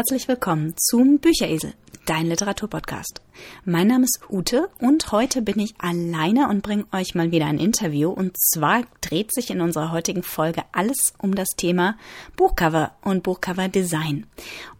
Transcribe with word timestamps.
Herzlich 0.00 0.28
willkommen 0.28 0.72
zum 0.78 1.18
Bücheresel, 1.18 1.74
dein 2.06 2.24
Literaturpodcast. 2.24 3.20
Mein 3.66 3.88
Name 3.88 4.04
ist 4.04 4.20
Ute 4.30 4.70
und 4.78 5.12
heute 5.12 5.42
bin 5.42 5.58
ich 5.58 5.74
alleine 5.76 6.48
und 6.48 6.62
bringe 6.62 6.86
euch 6.90 7.14
mal 7.14 7.32
wieder 7.32 7.44
ein 7.44 7.58
Interview. 7.58 8.08
Und 8.08 8.34
zwar 8.40 8.84
dreht 9.02 9.30
sich 9.34 9.50
in 9.50 9.60
unserer 9.60 9.92
heutigen 9.92 10.22
Folge 10.22 10.62
alles 10.72 11.12
um 11.18 11.34
das 11.34 11.48
Thema 11.48 11.98
Buchcover 12.34 12.92
und 13.02 13.22
Buchcover-Design. 13.24 14.26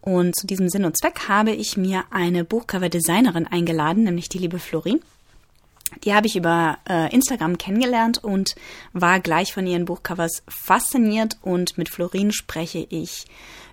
Und 0.00 0.36
zu 0.36 0.46
diesem 0.46 0.70
Sinn 0.70 0.86
und 0.86 0.96
Zweck 0.96 1.28
habe 1.28 1.50
ich 1.50 1.76
mir 1.76 2.04
eine 2.10 2.42
Buchcover-Designerin 2.42 3.46
eingeladen, 3.46 4.04
nämlich 4.04 4.30
die 4.30 4.38
liebe 4.38 4.58
Florin. 4.58 5.02
Die 6.04 6.14
habe 6.14 6.28
ich 6.28 6.36
über 6.36 6.78
äh, 6.88 7.14
Instagram 7.14 7.58
kennengelernt 7.58 8.24
und 8.24 8.54
war 8.94 9.20
gleich 9.20 9.52
von 9.52 9.66
ihren 9.66 9.84
Buchcovers 9.84 10.44
fasziniert 10.48 11.36
und 11.42 11.76
mit 11.76 11.90
Florin 11.90 12.32
spreche 12.32 12.86
ich 12.88 13.26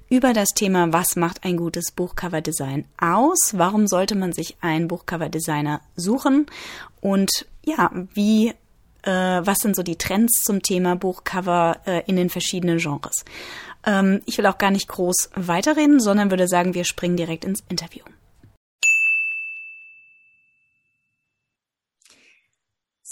über 0.10 0.34
das 0.34 0.50
Thema, 0.50 0.94
was 0.94 1.16
macht 1.16 1.44
ein 1.44 1.58
gutes 1.58 1.92
Buchcover-Design 1.92 2.86
aus? 3.00 3.54
Warum 3.54 3.88
sollte 3.88 4.16
man 4.16 4.32
sich 4.32 4.58
einen 4.62 4.88
Buchcover-Designer 4.88 5.82
suchen? 5.96 6.46
Und 7.02 7.46
ja, 7.66 7.92
wie, 8.14 8.54
äh, 9.04 9.12
was 9.12 9.60
sind 9.60 9.76
so 9.76 9.84
die 9.84 9.98
Trends 9.98 10.44
zum 10.44 10.62
Thema 10.62 10.96
Buchcover 10.96 11.78
äh, 11.86 12.04
in 12.08 12.16
den 12.16 12.30
verschiedenen 12.30 12.78
Genres? 12.78 13.26
Ähm, 13.86 14.22
ich 14.26 14.38
will 14.38 14.46
auch 14.46 14.58
gar 14.58 14.72
nicht 14.72 14.88
groß 14.88 15.32
weiterreden, 15.36 16.00
sondern 16.00 16.30
würde 16.30 16.48
sagen, 16.48 16.74
wir 16.74 16.86
springen 16.86 17.18
direkt 17.18 17.46
ins 17.46 17.64
Interview. 17.70 18.04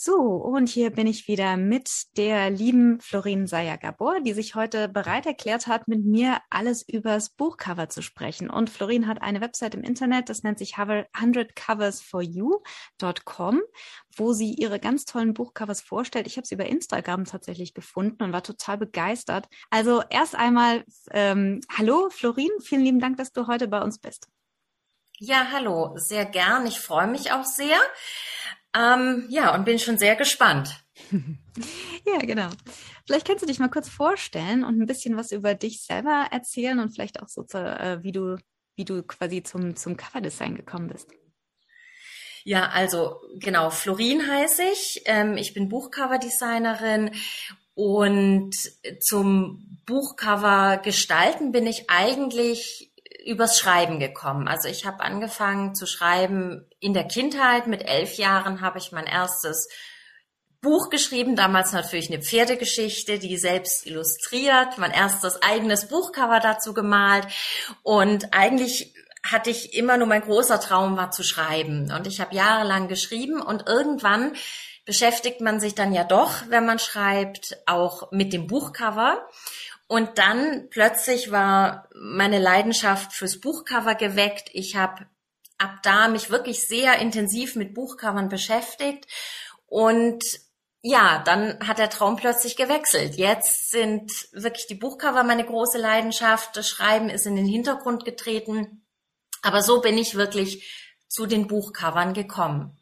So, 0.08 0.17
und 0.17 0.70
hier 0.70 0.92
bin 0.92 1.08
ich 1.08 1.28
wieder 1.28 1.58
mit 1.58 1.89
der 2.16 2.52
lieben 2.52 3.00
Florin 3.00 3.48
Saya-Gabor, 3.48 4.22
die 4.22 4.34
sich 4.34 4.53
heute 4.53 4.88
bereit 4.88 5.25
erklärt 5.25 5.66
hat, 5.66 5.88
mit 5.88 6.06
mir 6.06 6.38
alles 6.52 6.88
übers 6.88 7.31
Buchcover 7.31 7.89
zu 7.89 8.03
sprechen. 8.03 8.52
Und 8.52 8.70
Florin 8.70 9.08
hat 9.08 9.23
eine 9.23 9.42
Website 9.42 9.73
im 9.73 9.81
Internet, 9.81 10.30
das 10.30 10.44
nennt 10.44 10.59
sich 10.59 10.76
100coversforyou.com, 10.76 13.61
wo 14.16 14.33
sie 14.33 14.53
ihre 14.53 14.80
ganz 14.80 15.06
tollen 15.06 15.33
Buchcovers 15.33 15.81
vorstellt. 15.81 16.28
Ich 16.28 16.38
habe 16.38 16.45
sie 16.45 16.53
über 16.53 16.67
Instagram 16.67 17.26
tatsächlich 17.26 17.73
gefunden 17.73 18.22
und 18.22 18.31
war 18.31 18.44
total 18.44 18.78
begeistert. 18.78 19.48
Also 19.72 20.03
erst 20.11 20.36
einmal, 20.36 20.86
ähm, 21.14 21.61
hallo 21.76 22.11
Florin, 22.11 22.52
vielen 22.61 22.83
lieben 22.83 23.00
Dank, 23.00 23.17
dass 23.17 23.31
du 23.31 23.48
heute 23.48 23.67
bei 23.67 23.81
uns 23.81 23.98
bist. 23.98 24.28
Ja, 25.17 25.48
hallo, 25.52 25.94
sehr 25.95 26.26
gern. 26.26 26.67
Ich 26.67 26.80
freue 26.80 27.08
mich 27.08 27.31
auch 27.31 27.45
sehr. 27.45 27.80
Ähm, 28.76 29.26
ja, 29.30 29.56
und 29.56 29.66
bin 29.66 29.80
schon 29.80 29.98
sehr 29.98 30.16
gespannt. 30.16 30.70
ja, 31.12 32.18
genau. 32.20 32.50
Vielleicht 33.06 33.28
kannst 33.28 33.44
du 33.44 33.48
dich 33.48 33.59
mal 33.59 33.70
kurz 33.70 33.88
vorstellen 33.88 34.64
und 34.64 34.80
ein 34.80 34.86
bisschen 34.86 35.16
was 35.16 35.32
über 35.32 35.54
dich 35.54 35.84
selber 35.84 36.28
erzählen 36.32 36.80
und 36.80 36.92
vielleicht 36.92 37.22
auch 37.22 37.30
so, 37.30 37.44
zu, 37.44 37.58
äh, 37.58 38.04
wie 38.04 38.12
du, 38.12 38.38
wie 38.76 38.86
du 38.86 39.04
quasi 39.04 39.44
zum, 39.44 39.76
zum 39.76 39.95
Coverdesign 39.95 40.56
gekommen 40.56 40.88
bist. 40.88 41.09
Ja, 42.44 42.70
also 42.70 43.22
genau, 43.40 43.70
Florin 43.70 44.28
heiße 44.28 44.64
ich. 44.72 45.04
Ähm, 45.06 45.38
ich 45.38 45.54
bin 45.54 45.70
Buchcover-Designerin 45.70 47.12
und 47.73 48.56
zum 49.00 49.80
Buchcover 49.86 50.78
gestalten 50.78 51.52
bin 51.52 51.66
ich 51.66 51.89
eigentlich 51.89 52.92
übers 53.26 53.58
Schreiben 53.58 54.00
gekommen. 54.00 54.48
Also 54.48 54.70
ich 54.70 54.86
habe 54.86 55.02
angefangen 55.02 55.76
zu 55.76 55.88
schreiben 55.88 56.70
in 56.80 56.94
der 56.94 57.05
Kindheit. 57.05 57.67
Mit 57.67 57.83
elf 57.88 58.17
Jahren 58.17 58.61
habe 58.61 58.77
ich 58.77 58.92
mein 58.92 59.08
erstes 59.08 59.67
Buch 60.61 60.89
geschrieben, 60.89 61.36
damals 61.36 61.73
natürlich 61.73 62.11
eine 62.11 62.22
Pferdegeschichte, 62.22 63.20
die 63.20 63.38
selbst 63.38 63.86
illustriert, 63.86 64.77
mein 64.77 64.92
erstes 64.92 65.42
eigenes 65.42 65.88
Buchcover 65.88 66.39
dazu 66.39 66.73
gemalt 66.73 67.27
und 67.83 68.33
eigentlich 68.33 68.95
hatte 69.23 69.52
ich 69.52 69.76
immer 69.76 69.98
nur 69.98 70.08
mein 70.08 70.22
großer 70.22 70.60
Traum 70.60 70.98
war 70.98 71.11
zu 71.11 71.23
schreiben 71.23 71.92
und 71.92 72.08
ich 72.08 72.20
habe 72.20 72.36
jahrelang 72.36 72.88
geschrieben 72.88 73.42
und 73.42 73.67
irgendwann 73.67 74.33
beschäftigt 74.86 75.39
man 75.39 75.60
sich 75.60 75.76
dann 75.76 75.94
ja 75.94 76.04
doch, 76.04 76.32
wenn 76.49 76.66
man 76.66 76.80
schreibt, 76.80 77.58
auch 77.67 78.11
mit 78.11 78.33
dem 78.33 78.48
Buchcover 78.48 79.28
und 79.88 80.18
dann 80.18 80.68
plötzlich 80.70 81.32
war 81.32 81.90
meine 81.94 82.40
Leidenschaft 82.40 83.14
fürs 83.14 83.40
Buchcover 83.40 83.96
geweckt. 83.96 84.50
Ich 84.54 84.76
habe 84.76 85.06
ab 85.58 85.78
da 85.84 86.08
mich 86.08 86.30
wirklich 86.30 86.68
sehr 86.68 86.98
intensiv 87.00 87.56
mit 87.56 87.73
Buchcovern 87.73 88.30
beschäftigt 88.30 89.08
und 89.68 90.23
ja, 90.88 91.23
dann 91.26 91.68
hat 91.68 91.80
der 91.80 91.90
Traum 91.90 92.16
plötzlich 92.16 92.56
gewechselt. 92.56 93.16
Jetzt 93.16 93.72
sind 93.72 94.12
wirklich 94.34 94.68
die 94.68 94.76
Buchcover 94.76 95.23
meine 95.23 95.44
große 95.44 95.80
Leidenschaft. 95.80 96.56
Das 96.56 96.70
Schreiben 96.70 97.10
ist 97.10 97.26
in 97.26 97.36
den 97.36 97.48
Hintergrund 97.48 98.06
getreten. 98.06 98.86
Aber 99.42 99.64
so 99.64 99.82
bin 99.82 99.98
ich 99.98 100.14
wirklich 100.14 100.64
zu 101.08 101.26
den 101.26 101.48
Buchcovern 101.48 102.14
gekommen. 102.14 102.78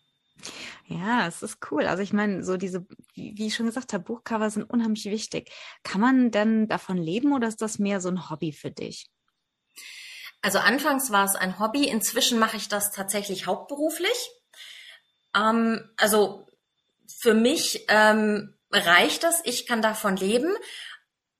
Ja, 0.94 1.28
es 1.28 1.42
ist 1.42 1.58
cool. 1.72 1.86
Also 1.86 2.04
ich 2.04 2.14
meine, 2.14 2.44
so 2.44 2.56
diese, 2.56 2.86
wie 3.16 3.48
ich 3.48 3.56
schon 3.56 3.66
gesagt 3.66 3.94
habe, 3.94 4.04
Buchcover 4.04 4.50
sind 4.50 4.70
unheimlich 4.70 5.06
wichtig. 5.06 5.52
Kann 5.84 6.02
man 6.02 6.30
denn 6.30 6.68
davon 6.68 6.98
leben 6.98 7.34
oder 7.34 7.48
ist 7.48 7.62
das 7.62 7.80
mehr 7.80 8.00
so 8.00 8.10
ein 8.10 8.30
Hobby 8.30 8.52
für 8.52 8.70
dich? 8.70 9.10
Also 10.44 10.60
anfangs 10.60 11.10
war 11.10 11.26
es 11.26 11.36
ein 11.36 11.58
Hobby, 11.58 11.88
inzwischen 11.88 12.38
mache 12.38 12.58
ich 12.58 12.68
das 12.68 12.92
tatsächlich 12.92 13.48
hauptberuflich. 13.48 14.30
Ähm, 15.36 15.90
also 15.98 16.48
für 17.08 17.34
mich 17.34 17.86
ähm, 17.88 18.54
reicht 18.72 19.24
das, 19.24 19.42
ich 19.46 19.66
kann 19.66 19.82
davon 19.82 20.16
leben 20.16 20.54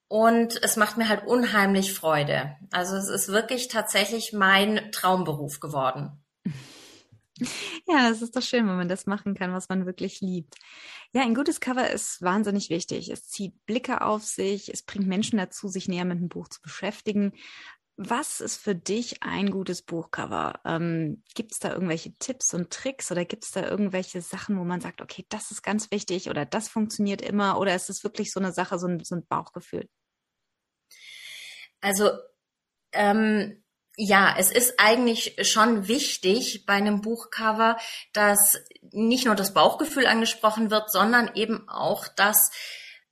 und 0.08 0.64
es 0.64 0.78
macht 0.78 0.98
mir 0.98 1.10
halt 1.10 1.28
unheimlich 1.28 1.94
Freude. 1.94 2.56
Also 2.72 2.96
es 2.96 3.10
ist 3.10 3.28
wirklich 3.28 3.68
tatsächlich 3.68 4.34
mein 4.34 4.92
Traumberuf 4.92 5.60
geworden. 5.60 6.23
Ja, 7.88 8.10
das 8.10 8.22
ist 8.22 8.36
doch 8.36 8.42
schön, 8.42 8.68
wenn 8.68 8.78
man 8.78 8.88
das 8.88 9.06
machen 9.06 9.36
kann, 9.36 9.54
was 9.54 9.70
man 9.70 9.86
wirklich 9.86 10.22
liebt. 10.22 10.56
Ja, 11.14 11.22
ein 11.22 11.36
gutes 11.36 11.60
Cover 11.60 11.90
ist 11.90 12.22
wahnsinnig 12.22 12.70
wichtig. 12.70 13.10
Es 13.10 13.28
zieht 13.28 13.66
Blicke 13.66 14.02
auf 14.02 14.24
sich, 14.24 14.70
es 14.70 14.84
bringt 14.84 15.08
Menschen 15.08 15.38
dazu, 15.38 15.68
sich 15.68 15.88
näher 15.88 16.06
mit 16.06 16.20
dem 16.20 16.30
Buch 16.30 16.48
zu 16.48 16.62
beschäftigen. 16.62 17.34
Was 17.96 18.42
ist 18.42 18.58
für 18.58 18.74
dich 18.74 19.22
ein 19.22 19.52
gutes 19.52 19.84
Buchcover? 19.84 20.60
Ähm, 20.66 21.24
gibt 21.36 21.52
es 21.52 21.60
da 21.60 21.74
irgendwelche 21.74 22.18
Tipps 22.18 22.54
und 22.56 22.72
Tricks 22.72 23.12
oder 23.12 23.24
gibt 23.24 23.44
es 23.44 23.52
da 23.52 23.70
irgendwelche 23.70 24.22
Sachen, 24.22 24.58
wo 24.58 24.64
man 24.64 24.82
sagt, 24.82 25.02
okay, 25.02 25.26
das 25.30 25.52
ist 25.52 25.62
ganz 25.62 25.92
wichtig 25.92 26.30
oder 26.30 26.46
das 26.46 26.70
funktioniert 26.70 27.22
immer 27.22 27.60
oder 27.60 27.76
ist 27.76 27.90
es 27.92 28.04
wirklich 28.04 28.32
so 28.32 28.40
eine 28.40 28.52
Sache, 28.52 28.80
so 28.80 28.88
ein, 28.88 29.04
so 29.04 29.16
ein 29.16 29.26
Bauchgefühl? 29.28 29.88
Also 31.82 32.12
ähm, 32.94 33.63
ja, 33.96 34.36
es 34.38 34.52
ist 34.52 34.76
eigentlich 34.80 35.36
schon 35.42 35.88
wichtig 35.88 36.66
bei 36.66 36.74
einem 36.74 37.02
Buchcover, 37.02 37.78
dass 38.12 38.60
nicht 38.92 39.26
nur 39.26 39.36
das 39.36 39.54
Bauchgefühl 39.54 40.08
angesprochen 40.08 40.72
wird, 40.72 40.92
sondern 40.92 41.32
eben 41.36 41.70
auch, 41.70 42.08
dass 42.08 42.52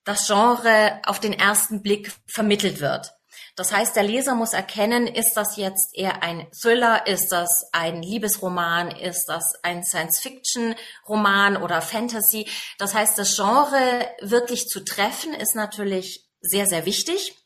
das 0.03 0.25
Genre 0.25 1.00
auf 1.06 1.20
den 1.20 1.34
ersten 1.34 1.84
Blick 1.84 2.12
vermittelt 2.28 2.80
wird. 2.81 3.14
Das 3.56 3.74
heißt, 3.74 3.96
der 3.96 4.03
Leser 4.03 4.34
muss 4.34 4.53
erkennen, 4.53 5.08
ist 5.08 5.34
das 5.36 5.58
jetzt 5.58 5.96
eher 5.96 6.24
ein 6.24 6.47
Thriller, 6.59 7.06
ist 7.06 7.31
das 7.31 7.70
ein 7.74 8.02
Liebesroman, 8.02 8.91
ist 8.91 9.25
das 9.25 9.53
ein 9.62 9.84
Science-Fiction-Roman 9.84 11.58
oder 11.58 11.81
Fantasy. 11.81 12.47
Das 12.78 12.94
heißt, 12.94 13.18
das 13.18 13.36
Genre 13.36 14.08
wirklich 14.22 14.68
zu 14.68 14.80
treffen, 14.80 15.34
ist 15.34 15.56
natürlich 15.56 16.29
sehr, 16.40 16.66
sehr 16.66 16.85
wichtig. 16.85 17.41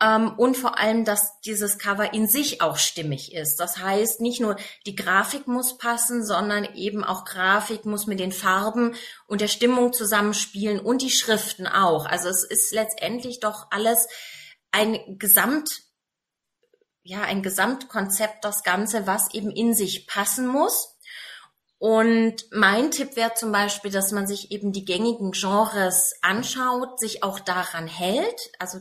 Ähm, 0.00 0.32
und 0.36 0.56
vor 0.56 0.78
allem, 0.78 1.04
dass 1.04 1.40
dieses 1.40 1.78
Cover 1.78 2.14
in 2.14 2.28
sich 2.28 2.62
auch 2.62 2.76
stimmig 2.76 3.34
ist. 3.34 3.56
Das 3.56 3.78
heißt, 3.78 4.20
nicht 4.20 4.40
nur 4.40 4.56
die 4.86 4.94
Grafik 4.94 5.48
muss 5.48 5.76
passen, 5.76 6.24
sondern 6.24 6.64
eben 6.74 7.02
auch 7.02 7.24
Grafik 7.24 7.84
muss 7.84 8.06
mit 8.06 8.20
den 8.20 8.32
Farben 8.32 8.94
und 9.26 9.40
der 9.40 9.48
Stimmung 9.48 9.92
zusammenspielen 9.92 10.78
und 10.78 11.02
die 11.02 11.10
Schriften 11.10 11.66
auch. 11.66 12.06
Also 12.06 12.28
es 12.28 12.44
ist 12.44 12.72
letztendlich 12.72 13.40
doch 13.40 13.66
alles 13.70 14.06
ein 14.70 15.18
Gesamt, 15.18 15.68
ja, 17.02 17.22
ein 17.22 17.42
Gesamtkonzept, 17.42 18.44
das 18.44 18.62
Ganze, 18.62 19.06
was 19.06 19.32
eben 19.34 19.50
in 19.50 19.74
sich 19.74 20.06
passen 20.06 20.46
muss. 20.46 20.94
Und 21.78 22.44
mein 22.50 22.90
Tipp 22.90 23.16
wäre 23.16 23.34
zum 23.34 23.50
Beispiel, 23.50 23.90
dass 23.90 24.12
man 24.12 24.26
sich 24.26 24.50
eben 24.50 24.72
die 24.72 24.84
gängigen 24.84 25.30
Genres 25.30 26.12
anschaut, 26.22 27.00
sich 27.00 27.22
auch 27.22 27.40
daran 27.40 27.86
hält, 27.86 28.50
also 28.58 28.80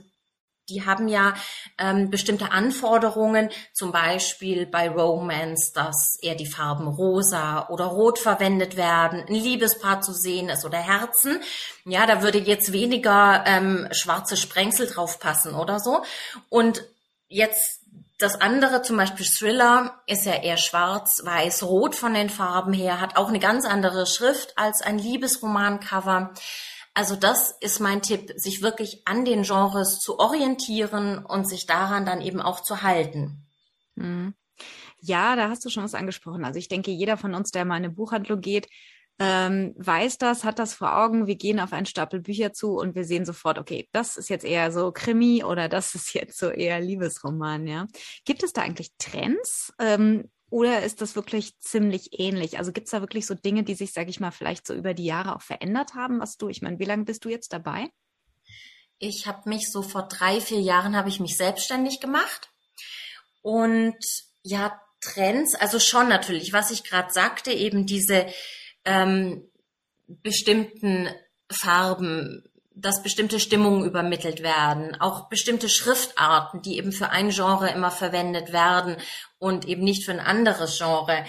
die 0.70 0.86
haben 0.86 1.08
ja 1.08 1.34
ähm, 1.78 2.10
bestimmte 2.10 2.52
Anforderungen, 2.52 3.50
zum 3.74 3.92
Beispiel 3.92 4.66
bei 4.66 4.90
Romance, 4.90 5.72
dass 5.74 6.18
eher 6.22 6.36
die 6.36 6.46
Farben 6.46 6.88
rosa 6.88 7.68
oder 7.70 7.86
rot 7.86 8.20
verwendet 8.20 8.76
werden, 8.76 9.24
ein 9.28 9.34
Liebespaar 9.34 10.02
zu 10.02 10.14
sehen 10.14 10.50
ist 10.50 10.66
oder 10.66 10.80
Herzen. 10.80 11.40
Ja, 11.86 12.06
da 12.06 12.22
würde 12.22 12.40
jetzt 12.40 12.74
weniger 12.74 13.44
ähm, 13.46 13.88
schwarze 13.92 14.38
Sprengsel 14.38 14.88
drauf 14.88 15.20
passen 15.20 15.56
oder 15.56 15.80
so. 15.80 16.04
Und 16.50 16.84
jetzt 17.28 17.82
das 18.20 18.42
andere, 18.42 18.82
zum 18.82 18.98
Beispiel 18.98 19.26
Thriller, 19.26 20.02
ist 20.08 20.26
ja 20.26 20.34
eher 20.34 20.58
schwarz, 20.58 21.22
weiß, 21.24 21.64
rot 21.64 21.96
von 21.96 22.16
den 22.16 22.30
Farben 22.30 22.74
her, 22.74 23.00
hat 23.00 23.16
auch 23.16 23.28
eine 23.28 23.40
ganz 23.40 23.66
andere 23.66 24.08
Schrift 24.08 24.58
als 24.58 24.82
ein 24.82 24.98
Liebesromancover. 24.98 26.32
Also 26.98 27.16
das 27.16 27.56
ist 27.62 27.80
mein 27.80 28.02
Tipp, 28.02 28.34
sich 28.38 28.64
wirklich 28.64 29.04
an 29.06 29.24
den 29.24 29.44
Genres 29.44 30.00
zu 30.00 30.18
orientieren 30.18 31.24
und 31.24 31.48
sich 31.48 31.68
daran 31.68 32.08
dann 32.08 32.22
eben 32.22 32.42
auch 32.42 32.60
zu 32.60 32.82
halten. 32.82 33.46
Mhm. 33.94 34.34
Ja, 35.00 35.36
da 35.36 35.48
hast 35.48 35.64
du 35.64 35.70
schon 35.70 35.84
was 35.84 35.94
angesprochen. 35.94 36.44
Also 36.44 36.58
ich 36.58 36.70
denke, 36.70 36.90
jeder 36.90 37.16
von 37.16 37.36
uns, 37.36 37.52
der 37.52 37.66
mal 37.66 37.78
in 37.78 37.86
eine 37.86 37.94
Buchhandlung 37.94 38.42
geht, 38.42 38.68
ähm, 39.20 39.76
weiß 39.78 40.18
das, 40.18 40.44
hat 40.44 40.58
das 40.58 40.74
vor 40.74 40.98
Augen. 40.98 41.28
Wir 41.28 41.36
gehen 41.36 41.60
auf 41.60 41.72
einen 41.72 41.86
Stapel 41.86 42.20
Bücher 42.20 42.52
zu 42.52 42.80
und 42.80 42.96
wir 42.96 43.04
sehen 43.04 43.26
sofort, 43.26 43.60
okay, 43.60 43.88
das 43.92 44.18
ist 44.18 44.32
jetzt 44.32 44.44
eher 44.44 44.72
so 44.72 44.92
Krimi 44.92 45.44
oder 45.44 45.70
das 45.70 45.94
ist 45.94 46.16
jetzt 46.16 46.40
so 46.40 46.50
eher 46.50 46.80
Liebesroman, 46.80 47.68
ja. 47.68 47.86
Gibt 48.26 48.42
es 48.42 48.54
da 48.54 48.64
eigentlich 48.64 48.90
Trends? 48.98 49.72
Ähm, 49.78 50.32
oder 50.50 50.84
ist 50.84 51.02
das 51.02 51.16
wirklich 51.16 51.60
ziemlich 51.60 52.20
ähnlich? 52.20 52.58
Also 52.58 52.72
gibt 52.72 52.86
es 52.86 52.92
da 52.92 53.02
wirklich 53.02 53.26
so 53.26 53.36
Dinge, 53.36 53.64
die 53.64 53.76
sich, 53.76 53.92
sage 53.92 54.10
ich 54.10 54.20
mal, 54.20 54.32
vielleicht 54.32 54.66
so 54.66 54.74
über 54.74 54.94
die 54.94 55.06
Jahre 55.06 55.36
auch 55.36 55.42
verändert 55.42 55.94
haben, 55.94 56.20
was 56.20 56.38
du, 56.38 56.48
ich 56.48 56.62
meine, 56.62 56.80
wie 56.80 56.86
lange 56.86 57.04
bist 57.04 57.26
du 57.26 57.30
jetzt 57.30 57.52
dabei? 57.52 57.90
Ich 59.00 59.28
habe 59.28 59.50
mich 59.50 59.72
so 59.72 59.82
vor 59.82 60.08
drei, 60.08 60.40
vier 60.40 60.62
Jahren 60.62 60.96
habe 60.96 61.10
ich 61.10 61.20
mich 61.20 61.38
selbstständig 61.38 62.00
gemacht. 62.00 62.50
Und 63.42 63.98
ja, 64.42 64.82
Trends, 65.02 65.54
also 65.56 65.80
schon 65.80 66.08
natürlich, 66.08 66.54
was 66.54 66.72
ich 66.72 66.84
gerade 66.84 67.12
sagte, 67.12 67.52
eben 67.52 67.86
diese 67.86 68.26
ähm, 68.86 69.50
bestimmten 70.08 71.10
Farben, 71.52 72.44
dass 72.80 73.02
bestimmte 73.02 73.40
Stimmungen 73.40 73.86
übermittelt 73.86 74.44
werden, 74.44 74.96
auch 75.00 75.30
bestimmte 75.30 75.68
Schriftarten, 75.68 76.62
die 76.62 76.78
eben 76.78 76.92
für 76.92 77.10
ein 77.10 77.30
Genre 77.30 77.70
immer 77.72 77.92
verwendet 77.92 78.54
werden 78.54 78.98
und 79.40 79.68
eben 79.68 79.84
nicht 79.84 80.06
für 80.06 80.12
ein 80.12 80.20
anderes 80.20 80.78
Genre. 80.78 81.26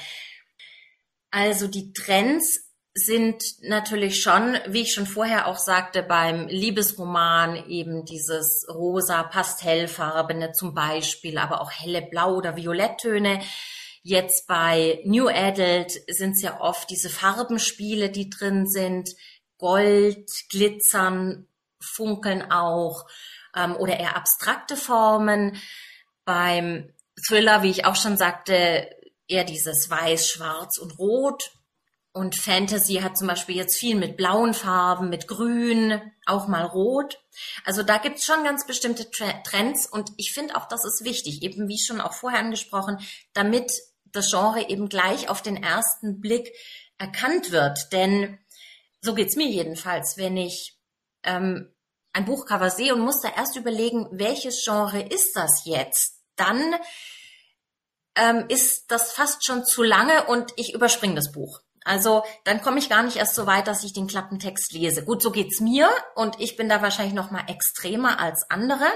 Also 1.31 1.67
die 1.67 1.93
Trends 1.93 2.69
sind 2.95 3.43
natürlich 3.63 4.21
schon, 4.23 4.59
wie 4.67 4.83
ich 4.83 4.93
schon 4.93 5.07
vorher 5.07 5.47
auch 5.47 5.59
sagte, 5.59 6.03
beim 6.03 6.49
Liebesroman 6.49 7.69
eben 7.69 8.05
dieses 8.05 8.67
rosa 8.69 9.23
Pastellfarbene 9.23 10.53
zum 10.53 10.75
Beispiel, 10.75 11.39
aber 11.39 11.61
auch 11.61 11.71
helle 11.71 12.03
Blau- 12.03 12.35
oder 12.35 12.57
Violetttöne. 12.57 13.41
Jetzt 14.03 14.47
bei 14.47 15.01
New 15.05 15.29
Adult 15.29 15.93
sind 16.09 16.33
es 16.33 16.43
ja 16.43 16.61
oft 16.61 16.91
diese 16.91 17.11
Farbenspiele, 17.11 18.11
die 18.11 18.31
drin 18.31 18.67
sind. 18.67 19.11
Gold, 19.59 20.31
Glitzern, 20.49 21.47
Funkeln 21.81 22.51
auch 22.51 23.07
ähm, 23.55 23.77
oder 23.77 23.99
eher 23.99 24.17
abstrakte 24.17 24.77
Formen. 24.77 25.61
Beim 26.25 26.93
Thriller, 27.27 27.63
wie 27.63 27.71
ich 27.71 27.85
auch 27.85 27.97
schon 27.97 28.17
sagte, 28.17 28.89
eher 29.27 29.45
dieses 29.45 29.91
Weiß, 29.91 30.29
Schwarz 30.29 30.79
und 30.79 30.99
Rot. 30.99 31.53
Und 32.13 32.37
Fantasy 32.37 32.95
hat 32.95 33.17
zum 33.17 33.29
Beispiel 33.29 33.55
jetzt 33.55 33.77
viel 33.79 33.95
mit 33.95 34.17
blauen 34.17 34.55
Farben, 34.55 35.09
mit 35.09 35.29
Grün, 35.29 36.01
auch 36.27 36.49
mal 36.49 36.65
Rot. 36.65 37.21
Also 37.65 37.83
da 37.83 37.99
gibt's 37.99 38.25
schon 38.25 38.43
ganz 38.43 38.67
bestimmte 38.67 39.09
Trends 39.11 39.87
und 39.87 40.11
ich 40.17 40.33
finde 40.33 40.57
auch, 40.57 40.67
das 40.67 40.85
ist 40.85 41.05
wichtig, 41.05 41.43
eben 41.43 41.69
wie 41.69 41.79
schon 41.79 42.01
auch 42.01 42.15
vorher 42.15 42.41
angesprochen, 42.41 42.99
damit 43.35 43.71
das 44.07 44.31
Genre 44.31 44.69
eben 44.69 44.89
gleich 44.89 45.29
auf 45.29 45.43
den 45.43 45.63
ersten 45.63 46.21
Blick 46.21 46.51
erkannt 46.97 47.53
wird. 47.53 47.93
Denn 47.93 48.39
so 49.09 49.15
geht's 49.15 49.37
mir 49.37 49.49
jedenfalls, 49.49 50.19
wenn 50.19 50.37
ich 50.37 50.79
ähm, 51.23 51.75
ein 52.13 52.27
Buchcover 52.27 52.69
sehe 52.69 52.95
und 52.95 53.01
muss 53.01 53.23
da 53.23 53.31
erst 53.35 53.57
überlegen, 53.57 54.07
welches 54.11 54.63
Genre 54.63 55.01
ist 55.01 55.35
das 55.35 55.63
jetzt? 55.65 56.21
Dann 56.37 56.75
ähm, 58.15 58.45
ist 58.49 58.91
das 58.91 59.13
fast 59.13 59.47
schon 59.47 59.65
zu 59.65 59.83
lange 59.83 60.27
und 60.27 60.53
ich 60.57 60.75
überspringe 60.75 61.15
das 61.15 61.33
Buch. 61.33 61.61
Also 61.87 62.23
dann 62.45 62.61
komme 62.61 62.81
ich 62.81 62.91
gar 62.91 63.03
nicht 63.03 63.17
erst 63.17 63.35
so 63.35 63.47
weit, 63.47 63.67
dass 63.67 63.83
ich 63.83 63.95
den 63.95 64.09
Klappentext 64.09 64.75
lese. 64.75 65.07
Gut, 65.07 65.23
so 65.23 65.31
geht's 65.31 65.61
mir 65.61 65.89
und 66.15 66.39
ich 66.39 66.57
bin 66.57 66.69
da 66.69 66.83
wahrscheinlich 66.83 67.15
noch 67.15 67.31
mal 67.31 67.49
extremer 67.49 68.21
als 68.21 68.45
andere. 68.51 68.89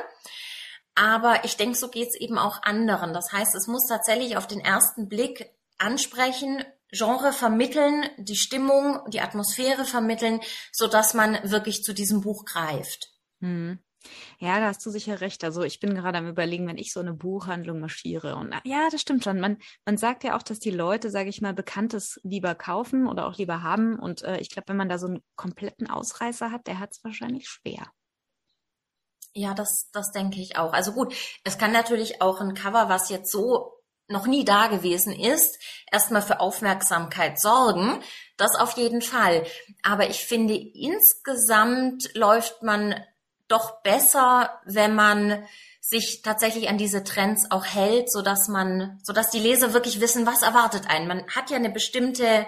Aber 0.94 1.46
ich 1.46 1.56
denke, 1.56 1.78
so 1.78 1.88
geht's 1.88 2.16
eben 2.16 2.36
auch 2.36 2.62
anderen. 2.64 3.14
Das 3.14 3.32
heißt, 3.32 3.54
es 3.54 3.66
muss 3.66 3.88
tatsächlich 3.88 4.36
auf 4.36 4.46
den 4.46 4.60
ersten 4.60 5.08
Blick 5.08 5.54
ansprechen, 5.78 6.62
Genre 6.92 7.32
vermitteln, 7.32 8.04
die 8.18 8.36
Stimmung, 8.36 9.00
die 9.08 9.20
Atmosphäre 9.20 9.84
vermitteln, 9.84 10.40
so 10.72 10.86
dass 10.86 11.14
man 11.14 11.38
wirklich 11.42 11.82
zu 11.82 11.94
diesem 11.94 12.20
Buch 12.20 12.44
greift. 12.44 13.10
Hm. 13.40 13.78
Ja, 14.38 14.58
da 14.58 14.66
hast 14.66 14.84
du 14.84 14.90
sicher 14.90 15.20
recht. 15.20 15.44
Also 15.44 15.62
ich 15.62 15.80
bin 15.80 15.94
gerade 15.94 16.18
am 16.18 16.28
überlegen, 16.28 16.66
wenn 16.66 16.78
ich 16.78 16.92
so 16.92 17.00
eine 17.00 17.14
Buchhandlung 17.14 17.80
marschiere. 17.80 18.36
Und 18.36 18.54
ja, 18.64 18.88
das 18.90 19.00
stimmt 19.00 19.24
schon. 19.24 19.40
Man, 19.40 19.58
man 19.84 19.96
sagt 19.96 20.24
ja 20.24 20.36
auch, 20.36 20.42
dass 20.42 20.58
die 20.58 20.70
Leute, 20.70 21.10
sage 21.10 21.28
ich 21.28 21.40
mal, 21.40 21.54
Bekanntes 21.54 22.20
lieber 22.24 22.54
kaufen 22.54 23.06
oder 23.06 23.26
auch 23.26 23.38
lieber 23.38 23.62
haben. 23.62 23.98
Und 23.98 24.22
äh, 24.22 24.38
ich 24.38 24.50
glaube, 24.50 24.68
wenn 24.68 24.76
man 24.76 24.88
da 24.88 24.98
so 24.98 25.06
einen 25.06 25.22
kompletten 25.36 25.88
Ausreißer 25.88 26.50
hat, 26.50 26.66
der 26.66 26.78
hat 26.78 26.90
es 26.92 27.04
wahrscheinlich 27.04 27.48
schwer. 27.48 27.86
Ja, 29.34 29.54
das, 29.54 29.88
das 29.92 30.12
denke 30.12 30.40
ich 30.40 30.56
auch. 30.56 30.72
Also 30.72 30.92
gut, 30.92 31.14
es 31.44 31.56
kann 31.56 31.72
natürlich 31.72 32.20
auch 32.20 32.40
ein 32.40 32.54
Cover, 32.54 32.88
was 32.88 33.08
jetzt 33.08 33.30
so 33.30 33.81
noch 34.12 34.26
nie 34.26 34.44
da 34.44 34.68
gewesen 34.68 35.12
ist, 35.18 35.58
erstmal 35.90 36.22
für 36.22 36.40
Aufmerksamkeit 36.40 37.40
sorgen. 37.40 38.00
Das 38.36 38.54
auf 38.58 38.76
jeden 38.76 39.02
Fall. 39.02 39.44
Aber 39.82 40.08
ich 40.08 40.24
finde, 40.24 40.54
insgesamt 40.54 42.14
läuft 42.14 42.62
man 42.62 42.94
doch 43.48 43.82
besser, 43.82 44.60
wenn 44.64 44.94
man 44.94 45.46
sich 45.80 46.22
tatsächlich 46.22 46.68
an 46.68 46.78
diese 46.78 47.04
Trends 47.04 47.50
auch 47.50 47.66
hält, 47.66 48.10
so 48.10 48.22
dass 48.22 48.48
man, 48.48 49.00
so 49.02 49.12
dass 49.12 49.30
die 49.30 49.40
Leser 49.40 49.74
wirklich 49.74 50.00
wissen, 50.00 50.26
was 50.26 50.42
erwartet 50.42 50.84
einen. 50.88 51.08
Man 51.08 51.26
hat 51.28 51.50
ja 51.50 51.56
eine 51.56 51.70
bestimmte 51.70 52.46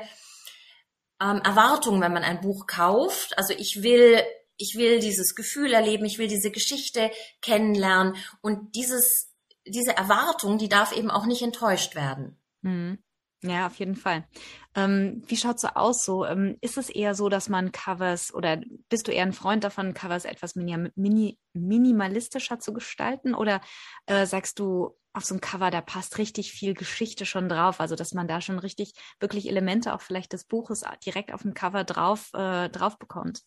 ähm, 1.20 1.42
Erwartung, 1.44 2.00
wenn 2.00 2.12
man 2.12 2.24
ein 2.24 2.40
Buch 2.40 2.66
kauft. 2.66 3.36
Also 3.36 3.52
ich 3.52 3.82
will, 3.82 4.22
ich 4.56 4.76
will 4.76 5.00
dieses 5.00 5.34
Gefühl 5.34 5.74
erleben, 5.74 6.04
ich 6.04 6.18
will 6.18 6.28
diese 6.28 6.50
Geschichte 6.50 7.10
kennenlernen 7.42 8.16
und 8.40 8.74
dieses, 8.74 9.33
diese 9.66 9.96
Erwartung, 9.96 10.58
die 10.58 10.68
darf 10.68 10.96
eben 10.96 11.10
auch 11.10 11.26
nicht 11.26 11.42
enttäuscht 11.42 11.94
werden. 11.94 12.40
Mhm. 12.62 12.98
Ja, 13.42 13.66
auf 13.66 13.78
jeden 13.78 13.94
Fall. 13.94 14.26
Ähm, 14.74 15.22
wie 15.26 15.36
schaut's 15.36 15.60
so 15.60 15.68
aus? 15.68 16.04
So 16.04 16.24
ähm, 16.24 16.56
ist 16.62 16.78
es 16.78 16.88
eher 16.88 17.14
so, 17.14 17.28
dass 17.28 17.50
man 17.50 17.72
Covers 17.72 18.32
oder 18.32 18.58
bist 18.88 19.06
du 19.06 19.12
eher 19.12 19.24
ein 19.24 19.34
Freund 19.34 19.64
davon, 19.64 19.92
Covers 19.92 20.24
etwas 20.24 20.54
mini, 20.54 21.38
minimalistischer 21.52 22.58
zu 22.58 22.72
gestalten? 22.72 23.34
Oder 23.34 23.60
äh, 24.06 24.24
sagst 24.24 24.58
du, 24.58 24.96
auf 25.12 25.24
so 25.24 25.34
ein 25.34 25.40
Cover 25.40 25.70
da 25.70 25.80
passt 25.80 26.18
richtig 26.18 26.52
viel 26.52 26.74
Geschichte 26.74 27.24
schon 27.24 27.48
drauf, 27.48 27.80
also 27.80 27.94
dass 27.94 28.14
man 28.14 28.26
da 28.26 28.40
schon 28.40 28.58
richtig 28.58 28.94
wirklich 29.20 29.48
Elemente 29.48 29.94
auch 29.94 30.00
vielleicht 30.00 30.32
des 30.32 30.44
Buches 30.44 30.82
direkt 31.04 31.32
auf 31.32 31.42
dem 31.42 31.54
Cover 31.54 31.84
drauf 31.84 32.30
äh, 32.34 32.68
drauf 32.68 32.98
bekommt? 32.98 33.42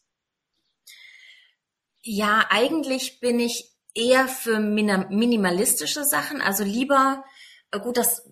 Ja, 2.04 2.46
eigentlich 2.50 3.20
bin 3.20 3.40
ich 3.40 3.77
eher 3.98 4.28
für 4.28 4.60
minimalistische 4.60 6.06
Sachen, 6.06 6.42
also 6.42 6.64
lieber 6.64 7.24
äh, 7.72 7.80
gut, 7.80 7.98
das, 7.98 8.24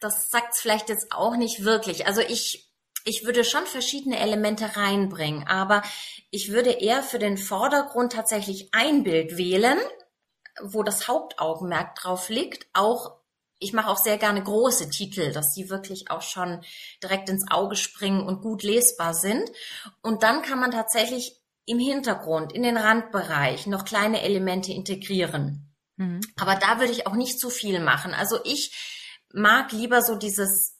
das 0.00 0.30
sagt's 0.30 0.60
vielleicht 0.60 0.88
jetzt 0.88 1.12
auch 1.12 1.36
nicht 1.36 1.64
wirklich. 1.64 2.06
Also 2.06 2.20
ich, 2.20 2.70
ich 3.04 3.24
würde 3.24 3.44
schon 3.44 3.66
verschiedene 3.66 4.18
Elemente 4.18 4.76
reinbringen, 4.76 5.46
aber 5.46 5.82
ich 6.30 6.52
würde 6.52 6.70
eher 6.70 7.02
für 7.02 7.18
den 7.18 7.38
Vordergrund 7.38 8.12
tatsächlich 8.12 8.68
ein 8.72 9.02
Bild 9.02 9.36
wählen, 9.36 9.78
wo 10.62 10.82
das 10.82 11.08
Hauptaugenmerk 11.08 11.94
drauf 11.96 12.28
liegt. 12.28 12.66
Auch 12.74 13.18
ich 13.58 13.72
mache 13.72 13.90
auch 13.90 13.98
sehr 13.98 14.18
gerne 14.18 14.42
große 14.42 14.90
Titel, 14.90 15.32
dass 15.32 15.54
sie 15.54 15.70
wirklich 15.70 16.10
auch 16.10 16.22
schon 16.22 16.64
direkt 17.00 17.28
ins 17.28 17.48
Auge 17.48 17.76
springen 17.76 18.26
und 18.26 18.42
gut 18.42 18.64
lesbar 18.64 19.14
sind. 19.14 19.48
Und 20.02 20.24
dann 20.24 20.42
kann 20.42 20.58
man 20.58 20.72
tatsächlich 20.72 21.40
im 21.66 21.78
Hintergrund, 21.78 22.52
in 22.52 22.62
den 22.62 22.76
Randbereich 22.76 23.66
noch 23.66 23.84
kleine 23.84 24.22
Elemente 24.22 24.72
integrieren. 24.72 25.72
Mhm. 25.96 26.20
Aber 26.36 26.56
da 26.56 26.80
würde 26.80 26.92
ich 26.92 27.06
auch 27.06 27.14
nicht 27.14 27.38
zu 27.38 27.50
viel 27.50 27.80
machen. 27.80 28.14
Also 28.14 28.40
ich 28.44 28.74
mag 29.32 29.72
lieber 29.72 30.02
so 30.02 30.16
dieses, 30.16 30.78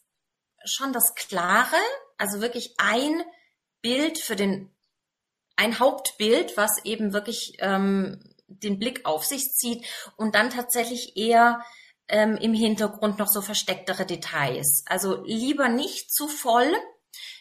schon 0.65 0.93
das 0.93 1.15
Klare, 1.15 1.77
also 2.19 2.41
wirklich 2.41 2.75
ein 2.79 3.23
Bild 3.81 4.19
für 4.19 4.37
den, 4.37 4.71
ein 5.57 5.79
Hauptbild, 5.79 6.57
was 6.57 6.85
eben 6.85 7.13
wirklich 7.13 7.57
ähm, 7.61 8.23
den 8.47 8.79
Blick 8.79 9.07
auf 9.07 9.25
sich 9.25 9.55
zieht 9.55 9.87
und 10.17 10.35
dann 10.35 10.51
tatsächlich 10.51 11.17
eher 11.17 11.65
ähm, 12.09 12.37
im 12.37 12.55
Hintergrund 12.55 13.19
noch 13.19 13.29
so 13.29 13.41
verstecktere 13.41 14.05
Details. 14.05 14.85
Also 14.87 15.23
lieber 15.25 15.69
nicht 15.69 16.13
zu 16.13 16.29
voll, 16.29 16.73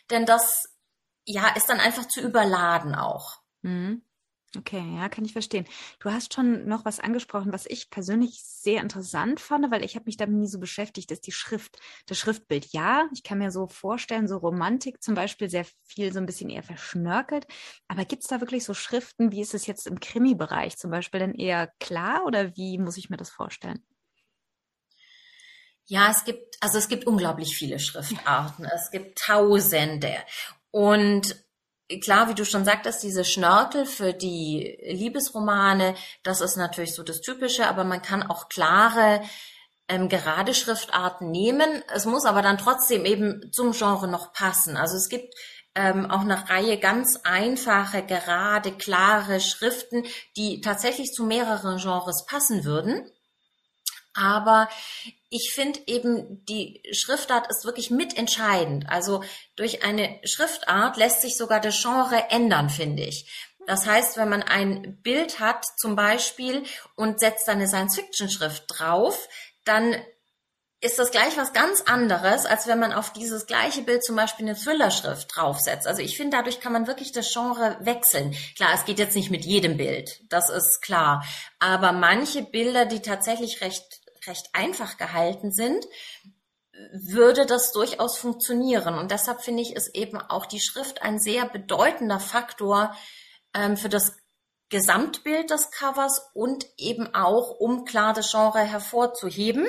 denn 0.10 0.26
das 0.26 0.71
ja 1.26 1.50
ist 1.56 1.70
dann 1.70 1.80
einfach 1.80 2.08
zu 2.08 2.22
überladen 2.22 2.96
auch. 2.96 3.38
Mhm. 3.62 4.04
Okay, 4.58 4.84
ja, 4.98 5.08
kann 5.08 5.24
ich 5.24 5.32
verstehen. 5.32 5.66
Du 6.02 6.12
hast 6.12 6.34
schon 6.34 6.68
noch 6.68 6.84
was 6.84 7.00
angesprochen, 7.00 7.54
was 7.54 7.66
ich 7.66 7.90
persönlich 7.90 8.44
sehr 8.44 8.82
interessant 8.82 9.40
fand, 9.40 9.72
weil 9.72 9.82
ich 9.86 9.96
habe 9.96 10.08
mich 10.08 10.18
damit 10.18 10.36
nie 10.36 10.48
so 10.48 10.60
beschäftigt, 10.60 11.10
ist 11.12 11.26
die 11.26 11.32
Schrift, 11.32 11.80
das 12.08 12.20
Schriftbild. 12.20 12.74
Ja, 12.74 13.08
ich 13.14 13.24
kann 13.24 13.38
mir 13.38 13.50
so 13.50 13.68
vorstellen, 13.68 14.28
so 14.28 14.36
Romantik 14.36 15.02
zum 15.02 15.16
Beispiel 15.16 15.50
sehr 15.50 15.66
viel 15.86 16.12
so 16.12 16.20
ein 16.20 16.26
bisschen 16.26 16.50
eher 16.50 16.64
verschnörkelt. 16.64 17.48
Aber 17.88 18.04
gibt 18.04 18.24
es 18.24 18.28
da 18.28 18.42
wirklich 18.42 18.66
so 18.66 18.74
Schriften, 18.74 19.32
wie 19.32 19.40
ist 19.42 19.54
es 19.54 19.68
jetzt 19.68 19.88
im 19.88 20.02
Krimi-Bereich 20.02 20.76
zum 20.78 20.92
Beispiel 20.92 21.22
denn 21.22 21.34
eher 21.34 21.72
klar 21.80 22.26
oder 22.26 22.58
wie 22.58 22.78
muss 22.78 22.98
ich 22.98 23.10
mir 23.10 23.18
das 23.18 23.30
vorstellen? 23.30 23.82
Ja, 25.86 26.10
es 26.12 26.24
gibt, 26.26 26.58
also 26.62 26.78
es 26.78 26.88
gibt 26.88 27.06
unglaublich 27.08 27.56
viele 27.56 27.80
Schriftarten. 27.80 28.66
Es 28.66 28.92
gibt 28.92 29.18
Tausende. 29.18 30.14
Und 30.72 31.36
klar, 32.02 32.30
wie 32.30 32.36
du 32.36 32.46
schon 32.46 32.66
sagtest, 32.66 33.04
diese 33.04 33.26
Schnörkel 33.26 33.86
für 33.86 34.14
die 34.14 34.78
Liebesromane, 34.82 35.96
das 36.24 36.42
ist 36.42 36.56
natürlich 36.56 36.96
so 36.96 37.04
das 37.04 37.22
Typische, 37.22 37.68
aber 37.68 37.84
man 37.84 38.02
kann 38.02 38.24
auch 38.24 38.50
klare, 38.50 39.22
ähm, 39.88 40.08
gerade 40.10 40.54
Schriftarten 40.54 41.32
nehmen. 41.32 41.84
Es 41.94 42.06
muss 42.06 42.26
aber 42.26 42.42
dann 42.42 42.58
trotzdem 42.58 43.06
eben 43.06 43.52
zum 43.52 43.74
Genre 43.74 44.08
noch 44.08 44.32
passen. 44.34 44.78
Also 44.78 44.96
es 44.96 45.10
gibt 45.10 45.36
ähm, 45.76 46.10
auch 46.10 46.22
eine 46.22 46.50
Reihe 46.50 46.78
ganz 46.78 47.18
einfache, 47.24 48.04
gerade, 48.04 48.72
klare 48.72 49.40
Schriften, 49.40 50.06
die 50.38 50.62
tatsächlich 50.62 51.14
zu 51.14 51.26
mehreren 51.26 51.78
Genres 51.78 52.26
passen 52.26 52.64
würden. 52.64 53.10
Aber 54.14 54.68
ich 55.34 55.54
finde 55.54 55.80
eben, 55.88 56.44
die 56.46 56.84
Schriftart 56.92 57.50
ist 57.50 57.64
wirklich 57.64 57.90
mitentscheidend. 57.90 58.90
Also 58.90 59.24
durch 59.56 59.84
eine 59.84 60.20
Schriftart 60.26 60.98
lässt 60.98 61.22
sich 61.22 61.38
sogar 61.38 61.62
das 61.62 61.82
Genre 61.82 62.30
ändern, 62.30 62.70
finde 62.70 63.04
ich. 63.04 63.32
Das 63.66 63.86
heißt, 63.86 64.18
wenn 64.18 64.28
man 64.28 64.44
ein 64.44 65.02
Bild 65.02 65.40
hat 65.40 65.64
zum 65.78 65.96
Beispiel 65.96 66.64
und 66.96 67.22
setzt 67.22 67.48
dann 67.48 67.58
eine 67.58 67.68
Science-Fiction-Schrift 67.68 68.66
drauf, 68.68 69.30
dann 69.64 69.96
ist 70.82 71.00
das 71.00 71.12
gleich 71.12 71.38
was 71.38 71.54
ganz 71.54 71.82
anderes, 71.82 72.46
als 72.46 72.68
wenn 72.68 72.80
man 72.80 72.92
auf 72.92 73.14
dieses 73.14 73.46
gleiche 73.46 73.84
Bild 73.84 74.04
zum 74.04 74.18
Beispiel 74.18 74.50
eine 74.50 74.60
Thriller-Schrift 74.60 75.34
draufsetzt. 75.34 75.88
Also 75.88 76.02
ich 76.02 76.18
finde, 76.18 76.36
dadurch 76.36 76.60
kann 76.60 76.74
man 76.74 76.88
wirklich 76.88 77.14
das 77.14 77.32
Genre 77.32 77.78
wechseln. 77.80 78.36
Klar, 78.58 78.72
es 78.74 78.84
geht 78.84 79.00
jetzt 79.00 79.16
nicht 79.16 79.32
mit 79.32 79.46
jedem 79.46 79.78
Bild, 79.78 80.20
das 80.28 80.50
ist 80.50 80.82
klar. 80.82 81.24
Aber 81.60 81.94
manche 81.94 82.42
Bilder, 82.42 82.86
die 82.86 83.02
tatsächlich 83.02 83.62
recht 83.62 84.01
recht 84.28 84.50
einfach 84.54 84.98
gehalten 84.98 85.52
sind, 85.52 85.86
würde 86.94 87.46
das 87.46 87.72
durchaus 87.72 88.18
funktionieren. 88.18 88.96
Und 88.96 89.12
deshalb 89.12 89.42
finde 89.42 89.62
ich, 89.62 89.76
ist 89.76 89.96
eben 89.96 90.18
auch 90.18 90.46
die 90.46 90.62
Schrift 90.62 91.02
ein 91.02 91.20
sehr 91.20 91.48
bedeutender 91.48 92.20
Faktor 92.20 92.96
ähm, 93.54 93.78
für 93.78 93.90
das 93.90 94.14
Gesamtbild 94.70 95.50
des 95.50 95.70
Covers 95.72 96.22
und 96.34 96.66
eben 96.78 97.14
auch, 97.14 97.60
um 97.60 97.84
klar 97.84 98.14
das 98.14 98.32
Genre 98.32 98.60
hervorzuheben. 98.60 99.68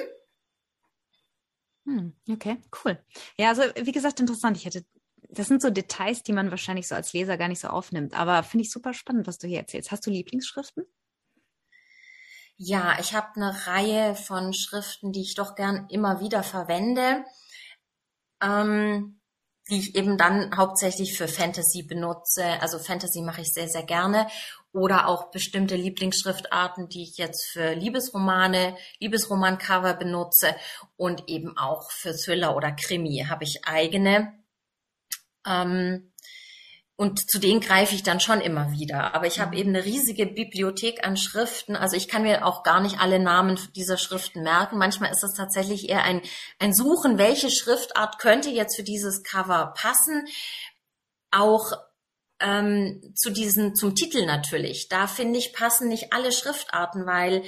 Hm, 1.84 2.14
okay, 2.30 2.58
cool. 2.84 2.98
Ja, 3.36 3.48
also 3.48 3.62
wie 3.62 3.92
gesagt, 3.92 4.20
interessant. 4.20 4.56
Ich 4.56 4.64
hätte, 4.64 4.84
das 5.28 5.48
sind 5.48 5.60
so 5.60 5.70
Details, 5.70 6.22
die 6.22 6.32
man 6.32 6.50
wahrscheinlich 6.50 6.86
so 6.86 6.94
als 6.94 7.12
Leser 7.12 7.36
gar 7.36 7.48
nicht 7.48 7.60
so 7.60 7.68
aufnimmt. 7.68 8.14
Aber 8.14 8.44
finde 8.44 8.62
ich 8.62 8.70
super 8.70 8.94
spannend, 8.94 9.26
was 9.26 9.38
du 9.38 9.48
hier 9.48 9.58
erzählst. 9.58 9.90
Hast 9.90 10.06
du 10.06 10.10
Lieblingsschriften? 10.10 10.84
Ja, 12.64 12.96
ich 13.00 13.12
habe 13.12 13.34
eine 13.34 13.66
Reihe 13.66 14.14
von 14.14 14.52
Schriften, 14.52 15.10
die 15.10 15.22
ich 15.22 15.34
doch 15.34 15.56
gern 15.56 15.88
immer 15.88 16.20
wieder 16.20 16.44
verwende, 16.44 17.24
ähm, 18.40 19.20
die 19.68 19.80
ich 19.80 19.96
eben 19.96 20.16
dann 20.16 20.56
hauptsächlich 20.56 21.18
für 21.18 21.26
Fantasy 21.26 21.82
benutze. 21.82 22.44
Also 22.60 22.78
Fantasy 22.78 23.20
mache 23.20 23.40
ich 23.40 23.52
sehr, 23.52 23.68
sehr 23.68 23.82
gerne. 23.82 24.28
Oder 24.72 25.08
auch 25.08 25.32
bestimmte 25.32 25.74
Lieblingsschriftarten, 25.74 26.88
die 26.88 27.02
ich 27.02 27.16
jetzt 27.16 27.50
für 27.50 27.74
Liebesromane, 27.74 28.76
Liebesromancover 29.00 29.94
benutze 29.94 30.54
und 30.96 31.28
eben 31.28 31.58
auch 31.58 31.90
für 31.90 32.14
Thriller 32.16 32.54
oder 32.54 32.70
Krimi 32.70 33.26
habe 33.28 33.42
ich 33.42 33.66
eigene. 33.66 34.40
Ähm, 35.44 36.12
und 36.96 37.30
zu 37.30 37.38
denen 37.38 37.60
greife 37.60 37.94
ich 37.94 38.02
dann 38.02 38.20
schon 38.20 38.40
immer 38.40 38.72
wieder. 38.72 39.14
Aber 39.14 39.26
ich 39.26 39.40
habe 39.40 39.52
mhm. 39.52 39.58
eben 39.58 39.68
eine 39.70 39.84
riesige 39.84 40.26
Bibliothek 40.26 41.04
an 41.06 41.16
Schriften. 41.16 41.74
Also 41.74 41.96
ich 41.96 42.06
kann 42.06 42.22
mir 42.22 42.46
auch 42.46 42.62
gar 42.62 42.80
nicht 42.80 43.00
alle 43.00 43.18
Namen 43.18 43.58
dieser 43.74 43.96
Schriften 43.96 44.42
merken. 44.42 44.78
Manchmal 44.78 45.10
ist 45.10 45.24
es 45.24 45.34
tatsächlich 45.34 45.88
eher 45.88 46.04
ein, 46.04 46.20
ein 46.58 46.74
Suchen, 46.74 47.18
welche 47.18 47.50
Schriftart 47.50 48.18
könnte 48.18 48.50
jetzt 48.50 48.76
für 48.76 48.82
dieses 48.82 49.22
Cover 49.22 49.72
passen. 49.76 50.26
Auch 51.30 51.72
ähm, 52.40 53.14
zu 53.16 53.30
diesen, 53.30 53.74
zum 53.74 53.94
Titel 53.94 54.26
natürlich. 54.26 54.88
Da 54.88 55.06
finde 55.06 55.38
ich, 55.38 55.54
passen 55.54 55.88
nicht 55.88 56.12
alle 56.12 56.30
Schriftarten, 56.30 57.06
weil 57.06 57.42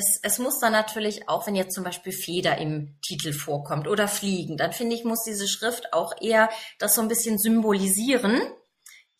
es, 0.00 0.18
es 0.22 0.38
muss 0.38 0.58
dann 0.58 0.72
natürlich 0.72 1.28
auch, 1.28 1.46
wenn 1.46 1.54
jetzt 1.54 1.74
zum 1.74 1.84
Beispiel 1.84 2.12
Feder 2.12 2.58
im 2.58 2.98
Titel 3.02 3.32
vorkommt 3.32 3.86
oder 3.86 4.08
Fliegen, 4.08 4.56
dann 4.56 4.72
finde 4.72 4.96
ich, 4.96 5.04
muss 5.04 5.22
diese 5.22 5.46
Schrift 5.46 5.92
auch 5.92 6.14
eher 6.20 6.50
das 6.78 6.94
so 6.94 7.02
ein 7.02 7.08
bisschen 7.08 7.38
symbolisieren, 7.38 8.40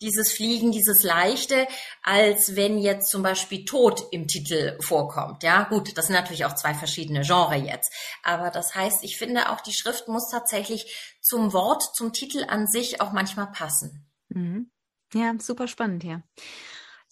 dieses 0.01 0.33
Fliegen, 0.33 0.71
dieses 0.71 1.03
Leichte, 1.03 1.67
als 2.01 2.55
wenn 2.55 2.79
jetzt 2.79 3.11
zum 3.11 3.21
Beispiel 3.21 3.65
Tod 3.65 4.03
im 4.11 4.27
Titel 4.27 4.77
vorkommt. 4.81 5.43
Ja, 5.43 5.63
gut, 5.65 5.95
das 5.95 6.07
sind 6.07 6.15
natürlich 6.15 6.45
auch 6.45 6.55
zwei 6.55 6.73
verschiedene 6.73 7.21
Genres 7.21 7.63
jetzt. 7.63 7.93
Aber 8.23 8.49
das 8.49 8.73
heißt, 8.73 9.03
ich 9.03 9.17
finde 9.17 9.51
auch, 9.51 9.61
die 9.61 9.73
Schrift 9.73 10.07
muss 10.07 10.31
tatsächlich 10.31 11.17
zum 11.21 11.53
Wort, 11.53 11.83
zum 11.95 12.13
Titel 12.13 12.45
an 12.47 12.65
sich 12.65 12.99
auch 12.99 13.11
manchmal 13.11 13.51
passen. 13.51 14.09
Mhm. 14.29 14.71
Ja, 15.13 15.33
super 15.39 15.67
spannend, 15.67 16.03
ja. 16.03 16.23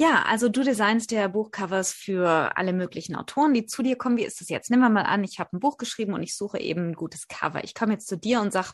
Ja, 0.02 0.24
also 0.24 0.48
du 0.48 0.64
designst 0.64 1.12
ja 1.12 1.28
Buchcovers 1.28 1.92
für 1.92 2.56
alle 2.56 2.72
möglichen 2.72 3.18
Autoren, 3.18 3.54
die 3.54 3.66
zu 3.66 3.84
dir 3.84 3.98
kommen. 3.98 4.16
Wie 4.16 4.24
ist 4.24 4.40
das 4.40 4.48
jetzt? 4.48 4.70
Nehmen 4.70 4.84
wir 4.84 4.90
mal 4.90 5.04
an, 5.04 5.26
ich 5.26 5.40
habe 5.40 5.50
ein 5.52 5.60
Buch 5.60 5.78
geschrieben 5.78 6.14
und 6.14 6.24
ich 6.24 6.38
suche 6.38 6.58
eben 6.58 6.92
ein 6.92 6.94
gutes 6.94 7.28
Cover. 7.28 7.66
Ich 7.66 7.76
komme 7.76 7.94
jetzt 7.94 8.08
zu 8.08 8.18
dir 8.18 8.40
und 8.40 8.54
sage, 8.54 8.70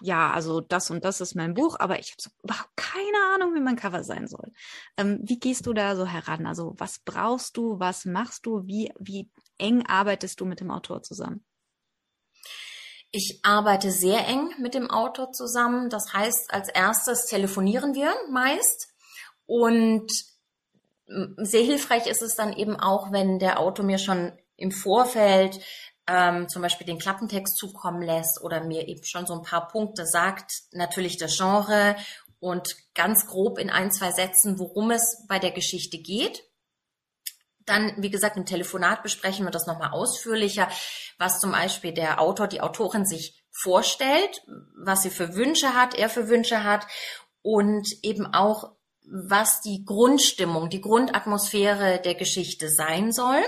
ja, 0.00 0.32
also 0.32 0.60
das 0.60 0.90
und 0.90 1.04
das 1.04 1.20
ist 1.20 1.36
mein 1.36 1.54
Buch, 1.54 1.76
aber 1.78 2.00
ich 2.00 2.10
habe 2.10 2.20
so 2.20 2.30
überhaupt 2.42 2.74
keine 2.74 3.18
Ahnung, 3.34 3.54
wie 3.54 3.60
mein 3.60 3.76
Cover 3.76 4.02
sein 4.02 4.26
soll. 4.26 4.52
Ähm, 4.96 5.20
wie 5.22 5.38
gehst 5.38 5.66
du 5.66 5.74
da 5.74 5.94
so 5.94 6.06
heran? 6.06 6.44
Also 6.44 6.74
was 6.76 6.98
brauchst 7.04 7.56
du? 7.56 7.78
Was 7.78 8.04
machst 8.04 8.44
du? 8.44 8.66
Wie, 8.66 8.92
wie 8.98 9.30
eng 9.58 9.86
arbeitest 9.86 10.40
du 10.40 10.44
mit 10.44 10.58
dem 10.58 10.72
Autor 10.72 11.04
zusammen? 11.04 11.44
Ich 13.12 13.38
arbeite 13.44 13.92
sehr 13.92 14.26
eng 14.26 14.50
mit 14.58 14.74
dem 14.74 14.90
Autor 14.90 15.30
zusammen. 15.30 15.88
Das 15.88 16.12
heißt, 16.12 16.52
als 16.52 16.68
erstes 16.68 17.26
telefonieren 17.26 17.94
wir 17.94 18.12
meist 18.28 18.88
und 19.46 20.33
sehr 21.06 21.62
hilfreich 21.62 22.06
ist 22.06 22.22
es 22.22 22.34
dann 22.34 22.52
eben 22.52 22.78
auch, 22.78 23.12
wenn 23.12 23.38
der 23.38 23.60
Autor 23.60 23.84
mir 23.84 23.98
schon 23.98 24.32
im 24.56 24.70
Vorfeld 24.70 25.60
ähm, 26.06 26.48
zum 26.48 26.62
Beispiel 26.62 26.86
den 26.86 26.98
Klappentext 26.98 27.56
zukommen 27.56 28.02
lässt 28.02 28.42
oder 28.42 28.62
mir 28.62 28.88
eben 28.88 29.04
schon 29.04 29.26
so 29.26 29.34
ein 29.34 29.42
paar 29.42 29.68
Punkte 29.68 30.06
sagt, 30.06 30.52
natürlich 30.72 31.16
das 31.16 31.36
Genre 31.36 31.96
und 32.40 32.76
ganz 32.94 33.26
grob 33.26 33.58
in 33.58 33.70
ein, 33.70 33.90
zwei 33.90 34.12
Sätzen, 34.12 34.58
worum 34.58 34.90
es 34.90 35.24
bei 35.28 35.38
der 35.38 35.50
Geschichte 35.50 35.98
geht. 35.98 36.44
Dann, 37.64 37.94
wie 37.96 38.10
gesagt, 38.10 38.36
im 38.36 38.44
Telefonat 38.44 39.02
besprechen 39.02 39.46
wir 39.46 39.50
das 39.50 39.66
nochmal 39.66 39.92
ausführlicher, 39.92 40.68
was 41.18 41.40
zum 41.40 41.52
Beispiel 41.52 41.92
der 41.92 42.20
Autor, 42.20 42.46
die 42.46 42.60
Autorin 42.60 43.06
sich 43.06 43.42
vorstellt, 43.50 44.42
was 44.76 45.02
sie 45.02 45.10
für 45.10 45.34
Wünsche 45.34 45.74
hat, 45.74 45.94
er 45.94 46.10
für 46.10 46.28
Wünsche 46.28 46.64
hat 46.64 46.86
und 47.40 47.88
eben 48.02 48.26
auch, 48.26 48.73
was 49.04 49.60
die 49.60 49.84
Grundstimmung, 49.84 50.70
die 50.70 50.80
Grundatmosphäre 50.80 52.00
der 52.00 52.14
Geschichte 52.14 52.68
sein 52.68 53.12
soll, 53.12 53.42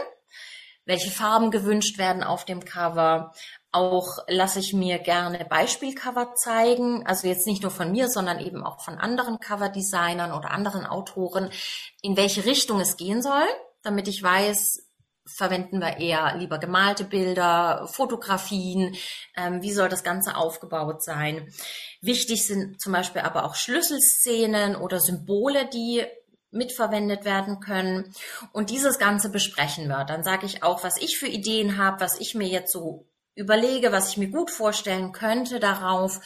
welche 0.84 1.10
Farben 1.10 1.50
gewünscht 1.50 1.98
werden 1.98 2.22
auf 2.22 2.44
dem 2.44 2.64
Cover. 2.64 3.32
Auch 3.72 4.18
lasse 4.28 4.60
ich 4.60 4.72
mir 4.72 4.98
gerne 4.98 5.44
Beispielcover 5.44 6.34
zeigen, 6.34 7.06
also 7.06 7.26
jetzt 7.26 7.46
nicht 7.46 7.62
nur 7.62 7.70
von 7.70 7.90
mir, 7.90 8.08
sondern 8.08 8.38
eben 8.38 8.62
auch 8.62 8.82
von 8.82 8.94
anderen 8.94 9.38
Coverdesignern 9.38 10.32
oder 10.32 10.50
anderen 10.50 10.86
Autoren, 10.86 11.50
in 12.00 12.16
welche 12.16 12.44
Richtung 12.44 12.80
es 12.80 12.96
gehen 12.96 13.20
soll, 13.22 13.46
damit 13.82 14.08
ich 14.08 14.22
weiß, 14.22 14.85
verwenden 15.26 15.80
wir 15.80 15.98
eher 15.98 16.36
lieber 16.36 16.58
gemalte 16.58 17.04
Bilder, 17.04 17.88
Fotografien, 17.90 18.96
ähm, 19.36 19.62
wie 19.62 19.72
soll 19.72 19.88
das 19.88 20.04
Ganze 20.04 20.36
aufgebaut 20.36 21.02
sein. 21.02 21.52
Wichtig 22.00 22.46
sind 22.46 22.80
zum 22.80 22.92
Beispiel 22.92 23.22
aber 23.22 23.44
auch 23.44 23.54
Schlüsselszenen 23.54 24.76
oder 24.76 25.00
Symbole, 25.00 25.68
die 25.68 26.04
mitverwendet 26.50 27.24
werden 27.24 27.60
können. 27.60 28.14
Und 28.52 28.70
dieses 28.70 28.98
Ganze 28.98 29.28
besprechen 29.28 29.88
wir. 29.88 30.04
Dann 30.04 30.22
sage 30.22 30.46
ich 30.46 30.62
auch, 30.62 30.84
was 30.84 30.96
ich 30.96 31.18
für 31.18 31.26
Ideen 31.26 31.76
habe, 31.76 32.00
was 32.00 32.20
ich 32.20 32.34
mir 32.34 32.48
jetzt 32.48 32.72
so 32.72 33.06
überlege, 33.34 33.92
was 33.92 34.10
ich 34.10 34.16
mir 34.16 34.30
gut 34.30 34.50
vorstellen 34.50 35.12
könnte 35.12 35.60
darauf. 35.60 36.20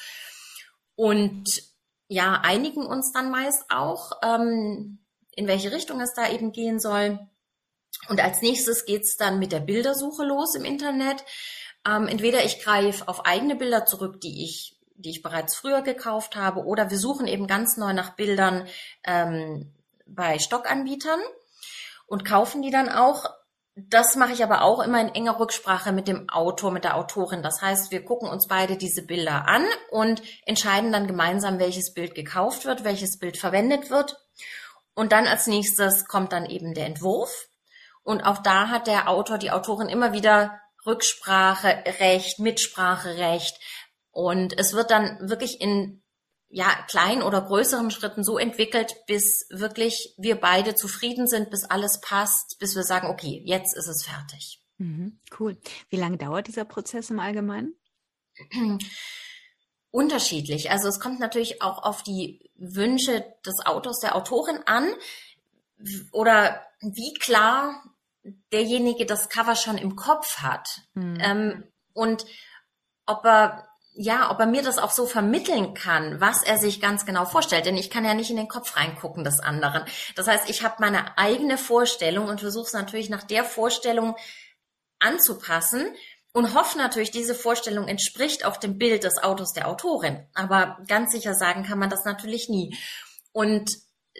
Und 0.94 1.62
ja, 2.08 2.40
einigen 2.42 2.86
uns 2.86 3.12
dann 3.12 3.30
meist 3.30 3.64
auch, 3.70 4.12
ähm, 4.22 4.98
in 5.32 5.46
welche 5.46 5.72
Richtung 5.72 6.00
es 6.00 6.12
da 6.14 6.30
eben 6.30 6.52
gehen 6.52 6.78
soll. 6.78 7.18
Und 8.08 8.20
als 8.20 8.40
nächstes 8.42 8.84
geht's 8.84 9.16
dann 9.16 9.38
mit 9.38 9.52
der 9.52 9.60
Bildersuche 9.60 10.24
los 10.24 10.54
im 10.54 10.64
Internet. 10.64 11.24
Ähm, 11.86 12.08
entweder 12.08 12.44
ich 12.44 12.62
greife 12.62 13.08
auf 13.08 13.26
eigene 13.26 13.56
Bilder 13.56 13.86
zurück, 13.86 14.20
die 14.20 14.44
ich, 14.44 14.76
die 14.96 15.10
ich 15.10 15.22
bereits 15.22 15.54
früher 15.56 15.82
gekauft 15.82 16.36
habe, 16.36 16.64
oder 16.64 16.90
wir 16.90 16.98
suchen 16.98 17.26
eben 17.26 17.46
ganz 17.46 17.76
neu 17.76 17.92
nach 17.92 18.16
Bildern 18.16 18.66
ähm, 19.04 19.72
bei 20.06 20.38
Stockanbietern 20.38 21.20
und 22.06 22.24
kaufen 22.24 22.62
die 22.62 22.70
dann 22.70 22.88
auch. 22.88 23.26
Das 23.76 24.16
mache 24.16 24.32
ich 24.32 24.42
aber 24.42 24.62
auch 24.62 24.80
immer 24.80 25.00
in 25.00 25.14
enger 25.14 25.38
Rücksprache 25.38 25.92
mit 25.92 26.08
dem 26.08 26.28
Autor, 26.28 26.70
mit 26.70 26.84
der 26.84 26.96
Autorin. 26.96 27.42
Das 27.42 27.62
heißt, 27.62 27.92
wir 27.92 28.04
gucken 28.04 28.28
uns 28.28 28.48
beide 28.48 28.76
diese 28.76 29.02
Bilder 29.02 29.46
an 29.46 29.64
und 29.90 30.20
entscheiden 30.44 30.92
dann 30.92 31.06
gemeinsam, 31.06 31.58
welches 31.58 31.94
Bild 31.94 32.14
gekauft 32.14 32.66
wird, 32.66 32.84
welches 32.84 33.18
Bild 33.18 33.38
verwendet 33.38 33.88
wird. 33.88 34.18
Und 34.94 35.12
dann 35.12 35.26
als 35.26 35.46
nächstes 35.46 36.06
kommt 36.06 36.32
dann 36.32 36.46
eben 36.46 36.74
der 36.74 36.86
Entwurf. 36.86 37.49
Und 38.02 38.22
auch 38.22 38.38
da 38.38 38.68
hat 38.68 38.86
der 38.86 39.08
Autor, 39.08 39.38
die 39.38 39.50
Autorin 39.50 39.88
immer 39.88 40.12
wieder 40.12 40.60
Rückspracherecht, 40.86 42.38
Mitspracherecht. 42.38 43.58
Und 44.10 44.58
es 44.58 44.72
wird 44.72 44.90
dann 44.90 45.28
wirklich 45.28 45.60
in 45.60 46.02
ja, 46.48 46.66
kleinen 46.88 47.22
oder 47.22 47.42
größeren 47.42 47.92
Schritten 47.92 48.24
so 48.24 48.36
entwickelt, 48.36 48.96
bis 49.06 49.46
wirklich 49.50 50.14
wir 50.18 50.34
beide 50.34 50.74
zufrieden 50.74 51.28
sind, 51.28 51.50
bis 51.50 51.64
alles 51.64 52.00
passt, 52.00 52.58
bis 52.58 52.74
wir 52.74 52.82
sagen, 52.82 53.08
okay, 53.08 53.40
jetzt 53.44 53.76
ist 53.76 53.86
es 53.86 54.04
fertig. 54.04 54.60
Mhm, 54.78 55.20
cool. 55.38 55.56
Wie 55.90 55.96
lange 55.96 56.16
dauert 56.16 56.48
dieser 56.48 56.64
Prozess 56.64 57.10
im 57.10 57.20
Allgemeinen? 57.20 57.74
Unterschiedlich. 59.92 60.70
Also 60.70 60.88
es 60.88 60.98
kommt 60.98 61.20
natürlich 61.20 61.62
auch 61.62 61.82
auf 61.82 62.02
die 62.02 62.50
Wünsche 62.56 63.24
des 63.46 63.64
Autors, 63.64 64.00
der 64.00 64.16
Autorin 64.16 64.60
an 64.66 64.92
oder 66.12 66.64
wie 66.80 67.14
klar 67.14 67.82
derjenige 68.52 69.06
das 69.06 69.28
Cover 69.28 69.56
schon 69.56 69.78
im 69.78 69.96
Kopf 69.96 70.38
hat. 70.38 70.68
Mhm. 70.94 71.18
Ähm, 71.20 71.64
und 71.92 72.24
ob 73.06 73.24
er 73.24 73.66
ja, 73.92 74.30
ob 74.30 74.38
er 74.38 74.46
mir 74.46 74.62
das 74.62 74.78
auch 74.78 74.92
so 74.92 75.04
vermitteln 75.04 75.74
kann, 75.74 76.20
was 76.20 76.42
er 76.42 76.58
sich 76.58 76.80
ganz 76.80 77.04
genau 77.04 77.24
vorstellt. 77.24 77.66
Denn 77.66 77.76
ich 77.76 77.90
kann 77.90 78.04
ja 78.04 78.14
nicht 78.14 78.30
in 78.30 78.36
den 78.36 78.48
Kopf 78.48 78.76
reingucken 78.76 79.24
des 79.24 79.40
anderen. 79.40 79.84
Das 80.14 80.28
heißt, 80.28 80.48
ich 80.48 80.62
habe 80.62 80.76
meine 80.78 81.18
eigene 81.18 81.58
Vorstellung 81.58 82.28
und 82.28 82.40
versuche 82.40 82.66
es 82.66 82.72
natürlich 82.72 83.10
nach 83.10 83.24
der 83.24 83.44
Vorstellung 83.44 84.16
anzupassen 85.00 85.92
und 86.32 86.54
hoffe 86.54 86.78
natürlich, 86.78 87.10
diese 87.10 87.34
Vorstellung 87.34 87.88
entspricht 87.88 88.44
auch 88.44 88.56
dem 88.56 88.78
Bild 88.78 89.02
des 89.02 89.18
Autos 89.18 89.52
der 89.52 89.66
Autorin. 89.66 90.24
Aber 90.34 90.78
ganz 90.86 91.10
sicher 91.10 91.34
sagen 91.34 91.64
kann 91.64 91.78
man 91.78 91.90
das 91.90 92.04
natürlich 92.04 92.48
nie. 92.48 92.76
Und 93.32 93.68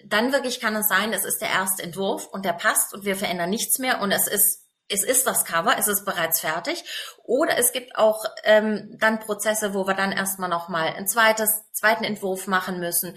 dann 0.07 0.33
wirklich 0.33 0.61
kann 0.61 0.77
es 0.77 0.89
sein, 0.89 1.13
es 1.13 1.25
ist 1.25 1.41
der 1.41 1.51
erste 1.51 1.83
Entwurf 1.83 2.27
und 2.27 2.45
der 2.45 2.53
passt 2.53 2.95
und 2.95 3.05
wir 3.05 3.17
verändern 3.17 3.51
nichts 3.51 3.79
mehr 3.79 4.01
und 4.01 4.13
es 4.13 4.27
ist 4.27 4.67
es 4.93 5.05
ist 5.05 5.25
das 5.27 5.45
Cover, 5.45 5.77
es 5.79 5.87
ist 5.87 6.05
bereits 6.05 6.41
fertig. 6.41 6.83
Oder 7.23 7.57
es 7.57 7.73
gibt 7.73 7.97
auch 7.97 8.25
ähm, 8.43 8.97
dann 8.99 9.21
Prozesse, 9.21 9.73
wo 9.73 9.87
wir 9.87 9.95
dann 9.95 10.11
erstmal 10.11 10.49
nochmal 10.49 10.89
ein 10.89 11.07
zweites, 11.07 11.63
zweiten 11.73 12.03
Entwurf 12.03 12.49
machen 12.49 12.81
müssen 12.81 13.17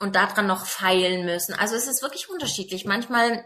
und 0.00 0.16
daran 0.16 0.48
noch 0.48 0.66
feilen 0.66 1.24
müssen. 1.24 1.54
Also 1.54 1.76
es 1.76 1.86
ist 1.86 2.02
wirklich 2.02 2.28
unterschiedlich. 2.28 2.84
Manchmal 2.84 3.44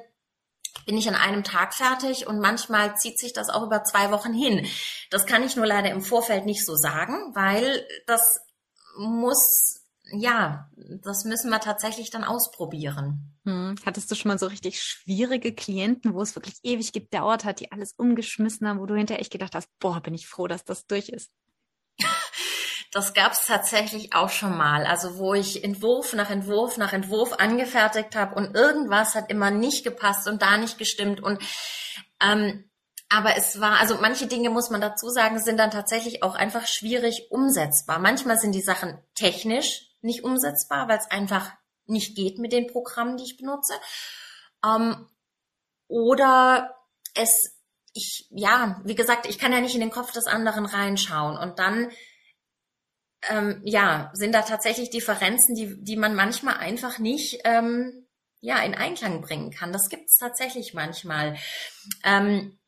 bin 0.86 0.96
ich 0.96 1.08
an 1.08 1.14
einem 1.14 1.44
Tag 1.44 1.74
fertig 1.74 2.26
und 2.26 2.40
manchmal 2.40 2.96
zieht 2.96 3.18
sich 3.18 3.34
das 3.34 3.50
auch 3.50 3.64
über 3.64 3.84
zwei 3.84 4.10
Wochen 4.10 4.32
hin. 4.32 4.66
Das 5.10 5.26
kann 5.26 5.42
ich 5.42 5.54
nur 5.54 5.66
leider 5.66 5.90
im 5.90 6.00
Vorfeld 6.00 6.46
nicht 6.46 6.64
so 6.64 6.74
sagen, 6.74 7.34
weil 7.34 7.86
das 8.06 8.22
muss 8.96 9.77
ja, 10.12 10.70
das 10.76 11.24
müssen 11.24 11.50
wir 11.50 11.60
tatsächlich 11.60 12.10
dann 12.10 12.24
ausprobieren. 12.24 13.36
Hm. 13.44 13.74
Hattest 13.84 14.10
du 14.10 14.14
schon 14.14 14.30
mal 14.30 14.38
so 14.38 14.46
richtig 14.46 14.82
schwierige 14.82 15.54
Klienten, 15.54 16.14
wo 16.14 16.22
es 16.22 16.34
wirklich 16.34 16.56
ewig 16.62 16.92
gedauert 16.92 17.44
hat, 17.44 17.60
die 17.60 17.72
alles 17.72 17.92
umgeschmissen 17.92 18.66
haben, 18.66 18.80
wo 18.80 18.86
du 18.86 18.94
hinterher 18.94 19.20
echt 19.20 19.32
gedacht 19.32 19.54
hast, 19.54 19.68
boah, 19.78 20.00
bin 20.00 20.14
ich 20.14 20.26
froh, 20.26 20.46
dass 20.46 20.64
das 20.64 20.86
durch 20.86 21.08
ist? 21.08 21.30
Das 22.90 23.12
gab 23.12 23.32
es 23.32 23.44
tatsächlich 23.44 24.14
auch 24.14 24.30
schon 24.30 24.56
mal. 24.56 24.86
Also 24.86 25.18
wo 25.18 25.34
ich 25.34 25.62
Entwurf 25.62 26.14
nach 26.14 26.30
Entwurf 26.30 26.78
nach 26.78 26.94
Entwurf 26.94 27.34
angefertigt 27.34 28.16
habe 28.16 28.34
und 28.34 28.56
irgendwas 28.56 29.14
hat 29.14 29.30
immer 29.30 29.50
nicht 29.50 29.84
gepasst 29.84 30.26
und 30.26 30.40
da 30.40 30.56
nicht 30.56 30.78
gestimmt 30.78 31.22
und 31.22 31.38
ähm, 32.22 32.64
aber 33.10 33.36
es 33.36 33.60
war, 33.60 33.78
also 33.80 33.98
manche 34.00 34.26
Dinge 34.26 34.50
muss 34.50 34.70
man 34.70 34.80
dazu 34.80 35.08
sagen, 35.08 35.38
sind 35.38 35.58
dann 35.58 35.70
tatsächlich 35.70 36.22
auch 36.22 36.34
einfach 36.34 36.66
schwierig 36.66 37.28
umsetzbar. 37.30 37.98
Manchmal 37.98 38.38
sind 38.38 38.52
die 38.52 38.62
Sachen 38.62 38.98
technisch 39.14 39.87
nicht 40.00 40.24
umsetzbar, 40.24 40.88
weil 40.88 40.98
es 40.98 41.10
einfach 41.10 41.52
nicht 41.86 42.16
geht 42.16 42.38
mit 42.38 42.52
den 42.52 42.66
Programmen, 42.66 43.16
die 43.16 43.24
ich 43.24 43.36
benutze. 43.36 43.74
Ähm, 44.64 45.08
oder 45.88 46.74
es, 47.14 47.58
ich, 47.94 48.26
ja, 48.30 48.80
wie 48.84 48.94
gesagt, 48.94 49.26
ich 49.26 49.38
kann 49.38 49.52
ja 49.52 49.60
nicht 49.60 49.74
in 49.74 49.80
den 49.80 49.90
Kopf 49.90 50.12
des 50.12 50.26
anderen 50.26 50.66
reinschauen 50.66 51.36
und 51.36 51.58
dann, 51.58 51.90
ähm, 53.28 53.60
ja, 53.64 54.10
sind 54.14 54.32
da 54.32 54.42
tatsächlich 54.42 54.90
Differenzen, 54.90 55.54
die, 55.54 55.82
die 55.82 55.96
man 55.96 56.14
manchmal 56.14 56.58
einfach 56.58 56.98
nicht, 56.98 57.40
ähm, 57.44 58.06
ja, 58.40 58.62
in 58.62 58.74
Einklang 58.74 59.20
bringen 59.20 59.50
kann. 59.50 59.72
Das 59.72 59.88
gibt 59.88 60.10
es 60.10 60.18
tatsächlich 60.18 60.74
manchmal. 60.74 61.36
Ähm, 62.04 62.58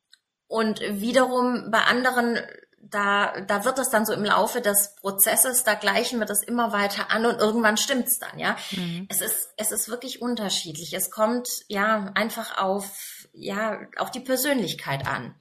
und 0.48 0.81
wiederum 0.81 1.70
bei 1.70 1.83
anderen 1.83 2.40
da, 2.80 3.40
da 3.42 3.64
wird 3.64 3.78
es 3.78 3.90
dann 3.90 4.06
so 4.06 4.12
im 4.12 4.24
Laufe 4.24 4.60
des 4.60 4.94
Prozesses, 4.96 5.64
da 5.64 5.74
gleichen 5.74 6.18
wir 6.18 6.26
das 6.26 6.42
immer 6.42 6.72
weiter 6.72 7.10
an 7.10 7.26
und 7.26 7.38
irgendwann 7.38 7.76
stimmt's 7.76 8.18
dann, 8.18 8.38
ja. 8.38 8.56
Mhm. 8.70 9.06
Es 9.08 9.20
ist, 9.20 9.50
es 9.56 9.70
ist 9.70 9.88
wirklich 9.88 10.22
unterschiedlich. 10.22 10.94
Es 10.94 11.10
kommt, 11.10 11.48
ja, 11.68 12.10
einfach 12.14 12.58
auf, 12.58 13.28
ja, 13.32 13.80
auf 13.96 14.10
die 14.10 14.20
Persönlichkeit 14.20 15.06
an. 15.06 15.34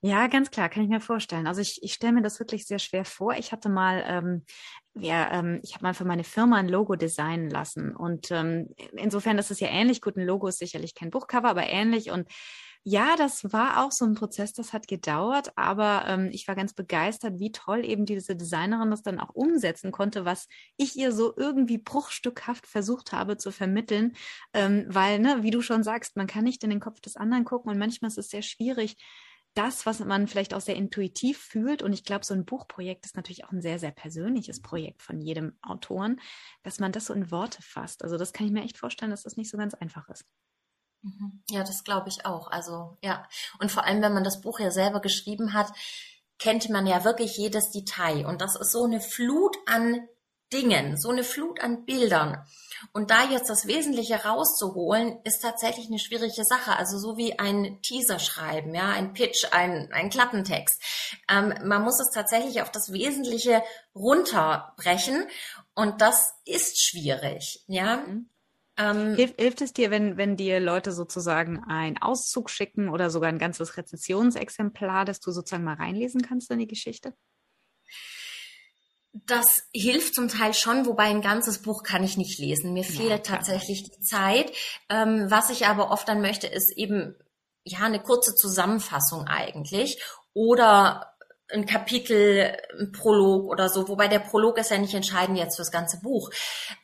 Ja, 0.00 0.26
ganz 0.26 0.50
klar, 0.50 0.68
kann 0.68 0.82
ich 0.82 0.88
mir 0.88 1.00
vorstellen. 1.00 1.46
Also 1.46 1.60
ich, 1.60 1.80
ich 1.82 1.92
stelle 1.92 2.12
mir 2.12 2.22
das 2.22 2.40
wirklich 2.40 2.66
sehr 2.66 2.80
schwer 2.80 3.04
vor. 3.04 3.34
Ich 3.34 3.52
hatte 3.52 3.68
mal, 3.68 4.02
ähm, 4.04 4.44
ja, 4.94 5.30
ähm, 5.30 5.60
ich 5.62 5.74
habe 5.74 5.84
mal 5.84 5.94
für 5.94 6.04
meine 6.04 6.24
Firma 6.24 6.56
ein 6.56 6.68
Logo 6.68 6.96
designen 6.96 7.48
lassen 7.48 7.94
und 7.94 8.32
ähm, 8.32 8.74
insofern 8.96 9.38
ist 9.38 9.52
es 9.52 9.60
ja 9.60 9.68
ähnlich. 9.68 10.00
Gut, 10.00 10.16
ein 10.16 10.26
Logo 10.26 10.48
ist 10.48 10.58
sicherlich 10.58 10.96
kein 10.96 11.10
Buchcover, 11.10 11.48
aber 11.48 11.62
ähnlich 11.68 12.10
und 12.10 12.26
ja, 12.84 13.14
das 13.16 13.52
war 13.52 13.84
auch 13.84 13.92
so 13.92 14.04
ein 14.04 14.14
Prozess, 14.14 14.52
das 14.52 14.72
hat 14.72 14.88
gedauert, 14.88 15.52
aber 15.56 16.04
ähm, 16.08 16.30
ich 16.32 16.48
war 16.48 16.56
ganz 16.56 16.74
begeistert, 16.74 17.38
wie 17.38 17.52
toll 17.52 17.84
eben 17.84 18.06
diese 18.06 18.34
Designerin 18.34 18.90
das 18.90 19.02
dann 19.02 19.20
auch 19.20 19.30
umsetzen 19.34 19.92
konnte, 19.92 20.24
was 20.24 20.48
ich 20.76 20.96
ihr 20.96 21.12
so 21.12 21.32
irgendwie 21.36 21.78
bruchstückhaft 21.78 22.66
versucht 22.66 23.12
habe 23.12 23.36
zu 23.36 23.52
vermitteln, 23.52 24.14
ähm, 24.52 24.84
weil, 24.88 25.20
ne, 25.20 25.42
wie 25.42 25.52
du 25.52 25.62
schon 25.62 25.84
sagst, 25.84 26.16
man 26.16 26.26
kann 26.26 26.42
nicht 26.44 26.64
in 26.64 26.70
den 26.70 26.80
Kopf 26.80 27.00
des 27.00 27.16
anderen 27.16 27.44
gucken 27.44 27.70
und 27.70 27.78
manchmal 27.78 28.08
ist 28.10 28.18
es 28.18 28.30
sehr 28.30 28.42
schwierig, 28.42 28.96
das, 29.54 29.86
was 29.86 30.00
man 30.00 30.26
vielleicht 30.28 30.54
auch 30.54 30.60
sehr 30.60 30.76
intuitiv 30.76 31.38
fühlt, 31.38 31.82
und 31.82 31.92
ich 31.92 32.04
glaube, 32.04 32.24
so 32.24 32.34
ein 32.34 32.44
Buchprojekt 32.46 33.04
ist 33.04 33.16
natürlich 33.16 33.44
auch 33.44 33.52
ein 33.52 33.60
sehr, 33.60 33.78
sehr 33.78 33.90
persönliches 33.90 34.60
Projekt 34.62 35.02
von 35.02 35.20
jedem 35.20 35.56
Autoren, 35.62 36.20
dass 36.62 36.80
man 36.80 36.90
das 36.92 37.06
so 37.06 37.14
in 37.14 37.30
Worte 37.30 37.60
fasst. 37.62 38.02
Also 38.02 38.16
das 38.16 38.32
kann 38.32 38.46
ich 38.46 38.52
mir 38.52 38.62
echt 38.64 38.78
vorstellen, 38.78 39.10
dass 39.10 39.22
das 39.24 39.36
nicht 39.36 39.50
so 39.50 39.58
ganz 39.58 39.74
einfach 39.74 40.08
ist. 40.08 40.24
Mhm. 41.02 41.42
Ja, 41.50 41.64
das 41.64 41.84
glaube 41.84 42.08
ich 42.08 42.26
auch. 42.26 42.50
Also 42.50 42.96
ja. 43.02 43.26
Und 43.58 43.70
vor 43.70 43.84
allem, 43.84 44.02
wenn 44.02 44.14
man 44.14 44.24
das 44.24 44.40
Buch 44.40 44.60
ja 44.60 44.70
selber 44.70 45.00
geschrieben 45.00 45.52
hat, 45.52 45.72
kennt 46.38 46.68
man 46.70 46.86
ja 46.86 47.04
wirklich 47.04 47.36
jedes 47.36 47.70
Detail. 47.70 48.26
Und 48.26 48.40
das 48.40 48.56
ist 48.56 48.72
so 48.72 48.84
eine 48.84 49.00
Flut 49.00 49.56
an 49.66 50.08
Dingen, 50.52 50.98
so 50.98 51.10
eine 51.10 51.24
Flut 51.24 51.60
an 51.60 51.84
Bildern. 51.84 52.44
Und 52.92 53.10
da 53.10 53.24
jetzt 53.24 53.48
das 53.48 53.66
Wesentliche 53.66 54.24
rauszuholen, 54.24 55.18
ist 55.24 55.40
tatsächlich 55.40 55.86
eine 55.86 55.98
schwierige 55.98 56.44
Sache. 56.44 56.76
Also 56.76 56.98
so 56.98 57.16
wie 57.16 57.38
ein 57.38 57.80
Teaser 57.82 58.18
schreiben, 58.18 58.74
ja, 58.74 58.90
ein 58.90 59.14
Pitch, 59.14 59.46
ein, 59.52 59.90
ein 59.92 60.10
Klappentext. 60.10 60.82
Ähm, 61.28 61.54
man 61.64 61.82
muss 61.82 62.00
es 62.00 62.10
tatsächlich 62.12 62.60
auf 62.60 62.70
das 62.70 62.92
Wesentliche 62.92 63.62
runterbrechen. 63.94 65.26
Und 65.74 66.00
das 66.00 66.34
ist 66.44 66.82
schwierig, 66.82 67.64
ja. 67.66 67.98
Mhm. 67.98 68.28
Ähm, 68.78 69.14
Hilf, 69.16 69.34
hilft 69.36 69.60
es 69.60 69.72
dir, 69.72 69.90
wenn, 69.90 70.16
wenn 70.16 70.36
dir 70.36 70.58
Leute 70.58 70.92
sozusagen 70.92 71.62
einen 71.64 71.98
Auszug 71.98 72.48
schicken 72.48 72.88
oder 72.88 73.10
sogar 73.10 73.28
ein 73.28 73.38
ganzes 73.38 73.76
Rezensionsexemplar, 73.76 75.04
dass 75.04 75.20
du 75.20 75.30
sozusagen 75.30 75.64
mal 75.64 75.74
reinlesen 75.74 76.22
kannst 76.22 76.50
in 76.50 76.58
die 76.58 76.66
Geschichte? 76.66 77.14
Das 79.12 79.68
hilft 79.74 80.14
zum 80.14 80.28
Teil 80.28 80.54
schon, 80.54 80.86
wobei 80.86 81.04
ein 81.04 81.20
ganzes 81.20 81.60
Buch 81.60 81.82
kann 81.82 82.02
ich 82.02 82.16
nicht 82.16 82.38
lesen. 82.38 82.72
Mir 82.72 82.84
fehlt 82.84 83.10
ja, 83.10 83.18
tatsächlich 83.18 83.84
die 83.84 84.00
Zeit. 84.00 84.50
Ähm, 84.88 85.26
was 85.28 85.50
ich 85.50 85.66
aber 85.66 85.90
oft 85.90 86.08
dann 86.08 86.22
möchte, 86.22 86.46
ist 86.46 86.72
eben 86.74 87.14
ja 87.64 87.80
eine 87.80 88.00
kurze 88.00 88.34
Zusammenfassung 88.34 89.26
eigentlich 89.26 90.02
oder 90.32 91.11
ein 91.52 91.66
Kapitel, 91.66 92.56
ein 92.78 92.92
Prolog 92.92 93.50
oder 93.50 93.68
so, 93.68 93.88
wobei 93.88 94.08
der 94.08 94.18
Prolog 94.18 94.58
ist 94.58 94.70
ja 94.70 94.78
nicht 94.78 94.94
entscheidend 94.94 95.38
jetzt 95.38 95.56
fürs 95.56 95.70
ganze 95.70 96.00
Buch, 96.00 96.30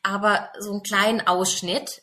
aber 0.02 0.50
so 0.58 0.72
einen 0.72 0.82
kleinen 0.82 1.26
Ausschnitt. 1.26 2.02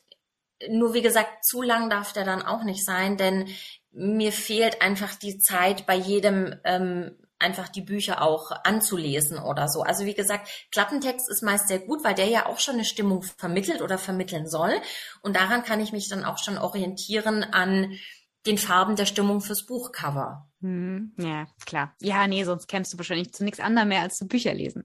Nur 0.69 0.93
wie 0.93 1.01
gesagt, 1.01 1.45
zu 1.45 1.61
lang 1.61 1.89
darf 1.89 2.13
der 2.13 2.23
dann 2.23 2.41
auch 2.41 2.63
nicht 2.63 2.85
sein, 2.85 3.17
denn 3.17 3.49
mir 3.91 4.31
fehlt 4.31 4.81
einfach 4.81 5.15
die 5.15 5.37
Zeit, 5.37 5.85
bei 5.85 5.95
jedem 5.95 6.55
ähm, 6.63 7.17
einfach 7.39 7.69
die 7.69 7.81
Bücher 7.81 8.21
auch 8.21 8.51
anzulesen 8.63 9.37
oder 9.37 9.67
so. 9.67 9.81
Also 9.81 10.05
wie 10.05 10.13
gesagt, 10.13 10.49
Klappentext 10.71 11.29
ist 11.29 11.43
meist 11.43 11.67
sehr 11.67 11.79
gut, 11.79 12.03
weil 12.03 12.15
der 12.15 12.27
ja 12.27 12.45
auch 12.45 12.59
schon 12.59 12.75
eine 12.75 12.85
Stimmung 12.85 13.23
vermittelt 13.23 13.81
oder 13.81 13.97
vermitteln 13.97 14.47
soll. 14.47 14.73
Und 15.21 15.35
daran 15.35 15.63
kann 15.63 15.81
ich 15.81 15.91
mich 15.91 16.07
dann 16.09 16.23
auch 16.23 16.37
schon 16.37 16.57
orientieren 16.57 17.43
an 17.43 17.97
den 18.45 18.57
Farben 18.57 18.95
der 18.95 19.05
Stimmung 19.05 19.41
fürs 19.41 19.65
Buchcover. 19.65 20.49
Hm, 20.65 21.13
ja, 21.19 21.45
klar. 21.67 21.93
Ja, 22.01 22.25
nee, 22.25 22.43
sonst 22.43 22.65
kämst 22.65 22.91
du 22.91 22.97
wahrscheinlich 22.97 23.31
zu 23.33 23.43
nichts 23.43 23.59
anderem 23.59 23.89
mehr 23.89 24.01
als 24.01 24.15
zu 24.15 24.27
Bücher 24.27 24.51
lesen. 24.51 24.83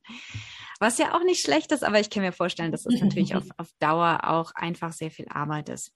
Was 0.78 0.98
ja 0.98 1.14
auch 1.14 1.24
nicht 1.24 1.40
schlecht 1.40 1.72
ist, 1.72 1.82
aber 1.82 2.00
ich 2.00 2.10
kann 2.10 2.22
mir 2.22 2.32
vorstellen, 2.32 2.70
dass 2.70 2.84
es 2.84 3.00
natürlich 3.00 3.34
auf, 3.34 3.44
auf 3.56 3.68
Dauer 3.78 4.20
auch 4.24 4.52
einfach 4.54 4.92
sehr 4.92 5.10
viel 5.10 5.26
Arbeit 5.30 5.70
ist. 5.70 5.92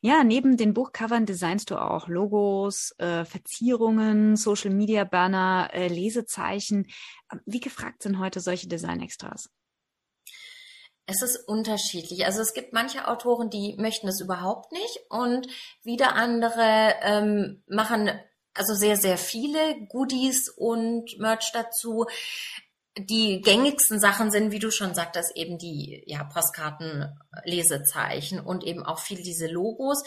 Ja, 0.00 0.24
neben 0.24 0.56
den 0.56 0.72
Buchcovern 0.72 1.26
designst 1.26 1.70
du 1.70 1.76
auch 1.76 2.08
Logos, 2.08 2.94
äh, 2.96 3.26
Verzierungen, 3.26 4.36
Social 4.36 4.70
Media 4.70 5.04
Banner, 5.04 5.68
äh, 5.74 5.88
Lesezeichen. 5.88 6.86
Wie 7.44 7.60
gefragt 7.60 8.04
sind 8.04 8.18
heute 8.18 8.40
solche 8.40 8.68
Design-Extras? 8.68 9.50
Es 11.04 11.20
ist 11.20 11.46
unterschiedlich. 11.46 12.24
Also 12.24 12.40
es 12.40 12.54
gibt 12.54 12.72
manche 12.72 13.06
Autoren, 13.06 13.50
die 13.50 13.76
möchten 13.76 14.08
es 14.08 14.22
überhaupt 14.22 14.72
nicht 14.72 14.98
und 15.10 15.46
wieder 15.82 16.14
andere 16.14 16.94
ähm, 17.02 17.62
machen 17.66 18.10
also 18.56 18.74
sehr, 18.74 18.96
sehr 18.96 19.18
viele 19.18 19.86
Goodies 19.88 20.48
und 20.48 21.18
Merch 21.18 21.50
dazu. 21.52 22.06
die 22.98 23.42
gängigsten 23.42 24.00
Sachen 24.00 24.30
sind, 24.30 24.52
wie 24.52 24.58
du 24.58 24.70
schon 24.70 24.94
sagtest, 24.94 25.36
eben 25.36 25.58
die 25.58 26.02
ja, 26.06 26.24
Postkarten-Lesezeichen 26.24 28.40
und 28.40 28.64
eben 28.64 28.86
auch 28.86 29.00
viel 29.00 29.22
diese 29.22 29.48
Logos. 29.48 30.02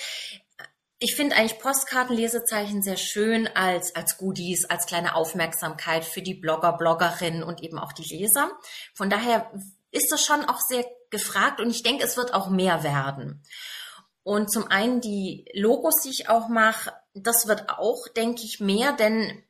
Ich 0.98 1.16
finde 1.16 1.36
eigentlich 1.36 1.60
Postkarten-Lesezeichen 1.60 2.82
sehr 2.82 2.98
schön 2.98 3.48
als, 3.48 3.96
als 3.96 4.18
Goodies, 4.18 4.66
als 4.66 4.88
kleine 4.88 5.14
Aufmerksamkeit 5.14 6.04
für 6.04 6.24
die 6.24 6.34
Blogger, 6.34 6.74
Bloggerinnen 6.74 7.44
und 7.44 7.62
eben 7.62 7.78
auch 7.78 7.94
die 7.94 8.02
Leser. 8.04 8.50
Von 8.96 9.12
daher 9.12 9.52
ist 9.92 10.12
das 10.12 10.26
schon 10.26 10.46
auch 10.46 10.60
sehr 10.60 10.84
gefragt 11.12 11.62
und 11.62 11.70
ich 11.70 11.84
denke, 11.84 12.04
es 12.04 12.18
wird 12.18 12.34
auch 12.34 12.50
mehr 12.50 12.82
werden. 12.84 13.44
Und 14.24 14.52
zum 14.52 14.68
einen 14.68 15.00
die 15.00 15.46
Logos, 15.54 16.02
die 16.04 16.10
ich 16.10 16.28
auch 16.30 16.50
mache, 16.50 16.92
das 17.24 17.48
wird 17.48 17.70
auch, 17.70 18.08
denke 18.10 18.44
ich, 18.44 18.60
mehr, 18.60 18.94
denn 18.94 19.44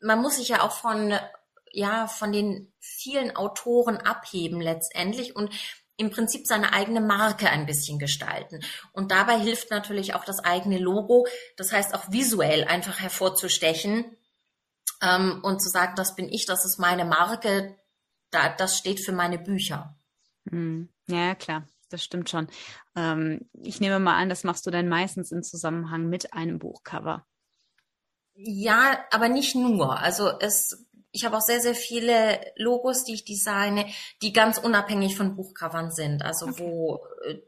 man 0.00 0.20
muss 0.20 0.36
sich 0.36 0.48
ja 0.48 0.62
auch 0.62 0.72
von 0.72 1.18
ja 1.72 2.06
von 2.06 2.32
den 2.32 2.72
vielen 2.80 3.36
Autoren 3.36 3.98
abheben 3.98 4.60
letztendlich 4.60 5.36
und 5.36 5.52
im 5.98 6.10
Prinzip 6.10 6.46
seine 6.46 6.72
eigene 6.72 7.00
Marke 7.00 7.48
ein 7.48 7.66
bisschen 7.66 7.98
gestalten. 7.98 8.60
Und 8.92 9.10
dabei 9.10 9.38
hilft 9.38 9.70
natürlich 9.70 10.14
auch 10.14 10.24
das 10.24 10.40
eigene 10.40 10.78
Logo, 10.78 11.26
das 11.56 11.72
heißt 11.72 11.94
auch 11.94 12.10
visuell 12.10 12.64
einfach 12.64 13.00
hervorzustechen 13.00 14.16
ähm, 15.02 15.40
und 15.42 15.62
zu 15.62 15.70
sagen, 15.70 15.94
das 15.96 16.14
bin 16.14 16.30
ich, 16.30 16.44
das 16.46 16.64
ist 16.64 16.78
meine 16.78 17.04
Marke, 17.04 17.76
da, 18.30 18.48
das 18.50 18.76
steht 18.76 19.00
für 19.00 19.12
meine 19.12 19.38
Bücher. 19.38 19.98
Hm. 20.50 20.88
Ja, 21.06 21.34
klar, 21.34 21.66
das 21.96 22.04
stimmt 22.04 22.30
schon. 22.30 22.48
Ähm, 22.94 23.48
ich 23.62 23.80
nehme 23.80 23.98
mal 23.98 24.16
an, 24.16 24.28
das 24.28 24.44
machst 24.44 24.66
du 24.66 24.70
dann 24.70 24.88
meistens 24.88 25.32
im 25.32 25.42
Zusammenhang 25.42 26.08
mit 26.08 26.32
einem 26.32 26.58
Buchcover. 26.58 27.26
Ja, 28.34 28.98
aber 29.10 29.28
nicht 29.28 29.54
nur. 29.54 29.98
Also 29.98 30.30
es 30.40 30.86
ich 31.16 31.24
habe 31.24 31.38
auch 31.38 31.42
sehr, 31.42 31.60
sehr 31.60 31.74
viele 31.74 32.40
Logos, 32.56 33.04
die 33.04 33.14
ich 33.14 33.24
designe, 33.24 33.86
die 34.20 34.34
ganz 34.34 34.58
unabhängig 34.58 35.16
von 35.16 35.34
Buchcovern 35.34 35.90
sind. 35.90 36.22
Also 36.22 36.48
okay. 36.48 36.58
wo 36.58 37.00
äh, 37.24 37.38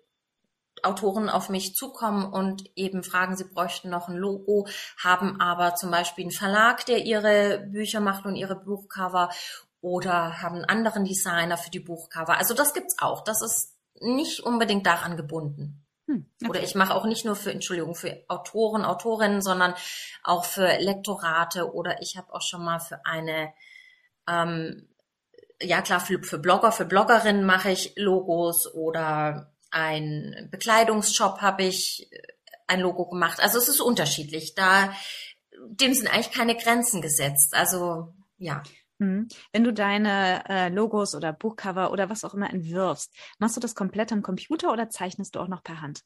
Autoren 0.82 1.28
auf 1.28 1.50
mich 1.50 1.74
zukommen 1.74 2.32
und 2.32 2.64
eben 2.76 3.02
fragen, 3.02 3.36
sie 3.36 3.44
bräuchten 3.44 3.90
noch 3.90 4.08
ein 4.08 4.16
Logo, 4.16 4.66
haben 5.02 5.40
aber 5.40 5.74
zum 5.74 5.90
Beispiel 5.90 6.24
einen 6.24 6.30
Verlag, 6.30 6.86
der 6.86 7.04
ihre 7.04 7.66
Bücher 7.70 8.00
macht 8.00 8.24
und 8.24 8.36
ihre 8.36 8.56
Buchcover 8.56 9.28
oder 9.80 10.40
haben 10.40 10.56
einen 10.56 10.64
anderen 10.64 11.04
Designer 11.04 11.58
für 11.58 11.70
die 11.70 11.80
Buchcover. 11.80 12.38
Also 12.38 12.54
das 12.54 12.74
gibt's 12.74 12.96
auch. 12.98 13.22
Das 13.22 13.42
ist 13.42 13.77
nicht 14.00 14.40
unbedingt 14.40 14.86
daran 14.86 15.16
gebunden. 15.16 15.84
Hm, 16.06 16.26
okay. 16.40 16.50
Oder 16.50 16.62
ich 16.62 16.74
mache 16.74 16.94
auch 16.94 17.04
nicht 17.04 17.24
nur 17.24 17.36
für, 17.36 17.52
Entschuldigung, 17.52 17.94
für 17.94 18.24
Autoren, 18.28 18.84
Autorinnen, 18.84 19.42
sondern 19.42 19.74
auch 20.22 20.44
für 20.44 20.78
Lektorate 20.78 21.72
oder 21.72 22.00
ich 22.00 22.16
habe 22.16 22.32
auch 22.32 22.42
schon 22.42 22.64
mal 22.64 22.80
für 22.80 23.04
eine, 23.04 23.52
ähm, 24.26 24.88
ja 25.60 25.82
klar, 25.82 26.00
für, 26.00 26.22
für 26.22 26.38
Blogger, 26.38 26.72
für 26.72 26.86
Bloggerinnen 26.86 27.44
mache 27.44 27.70
ich 27.70 27.92
Logos 27.96 28.72
oder 28.72 29.52
ein 29.70 30.48
Bekleidungsshop 30.50 31.42
habe 31.42 31.64
ich 31.64 32.08
äh, 32.10 32.22
ein 32.66 32.80
Logo 32.80 33.06
gemacht. 33.06 33.40
Also 33.40 33.58
es 33.58 33.68
ist 33.68 33.80
unterschiedlich. 33.80 34.54
Da 34.54 34.92
dem 35.66 35.94
sind 35.94 36.08
eigentlich 36.08 36.30
keine 36.30 36.56
Grenzen 36.56 37.02
gesetzt. 37.02 37.54
Also 37.54 38.14
ja. 38.36 38.62
Mhm. 38.98 39.28
Wenn 39.52 39.64
du 39.64 39.72
deine 39.72 40.44
äh, 40.48 40.68
Logos 40.68 41.14
oder 41.14 41.32
Buchcover 41.32 41.92
oder 41.92 42.10
was 42.10 42.24
auch 42.24 42.34
immer 42.34 42.50
entwirfst, 42.50 43.14
machst 43.38 43.56
du 43.56 43.60
das 43.60 43.74
komplett 43.74 44.12
am 44.12 44.22
Computer 44.22 44.72
oder 44.72 44.90
zeichnest 44.90 45.34
du 45.34 45.40
auch 45.40 45.48
noch 45.48 45.62
per 45.62 45.80
Hand? 45.80 46.02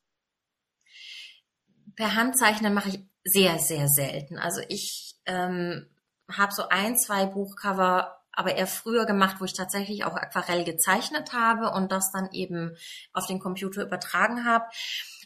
Per 1.97 2.15
Hand 2.15 2.39
zeichnen 2.39 2.75
mache 2.75 2.91
ich 2.91 3.01
sehr, 3.25 3.59
sehr 3.59 3.89
selten. 3.89 4.39
Also 4.39 4.61
ich 4.69 5.17
ähm, 5.27 5.87
habe 6.31 6.53
so 6.53 6.69
ein, 6.69 6.97
zwei 6.97 7.27
Buchcover 7.27 8.19
aber 8.33 8.57
eher 8.57 8.67
früher 8.67 9.05
gemacht, 9.05 9.37
wo 9.41 9.45
ich 9.45 9.53
tatsächlich 9.53 10.05
auch 10.05 10.17
Aquarell 10.17 10.65
gezeichnet 10.65 11.35
habe 11.35 11.71
und 11.71 11.93
das 11.93 12.11
dann 12.13 12.31
eben 12.33 12.77
auf 13.13 13.27
den 13.27 13.39
Computer 13.39 13.83
übertragen 13.83 14.47
habe. 14.47 14.65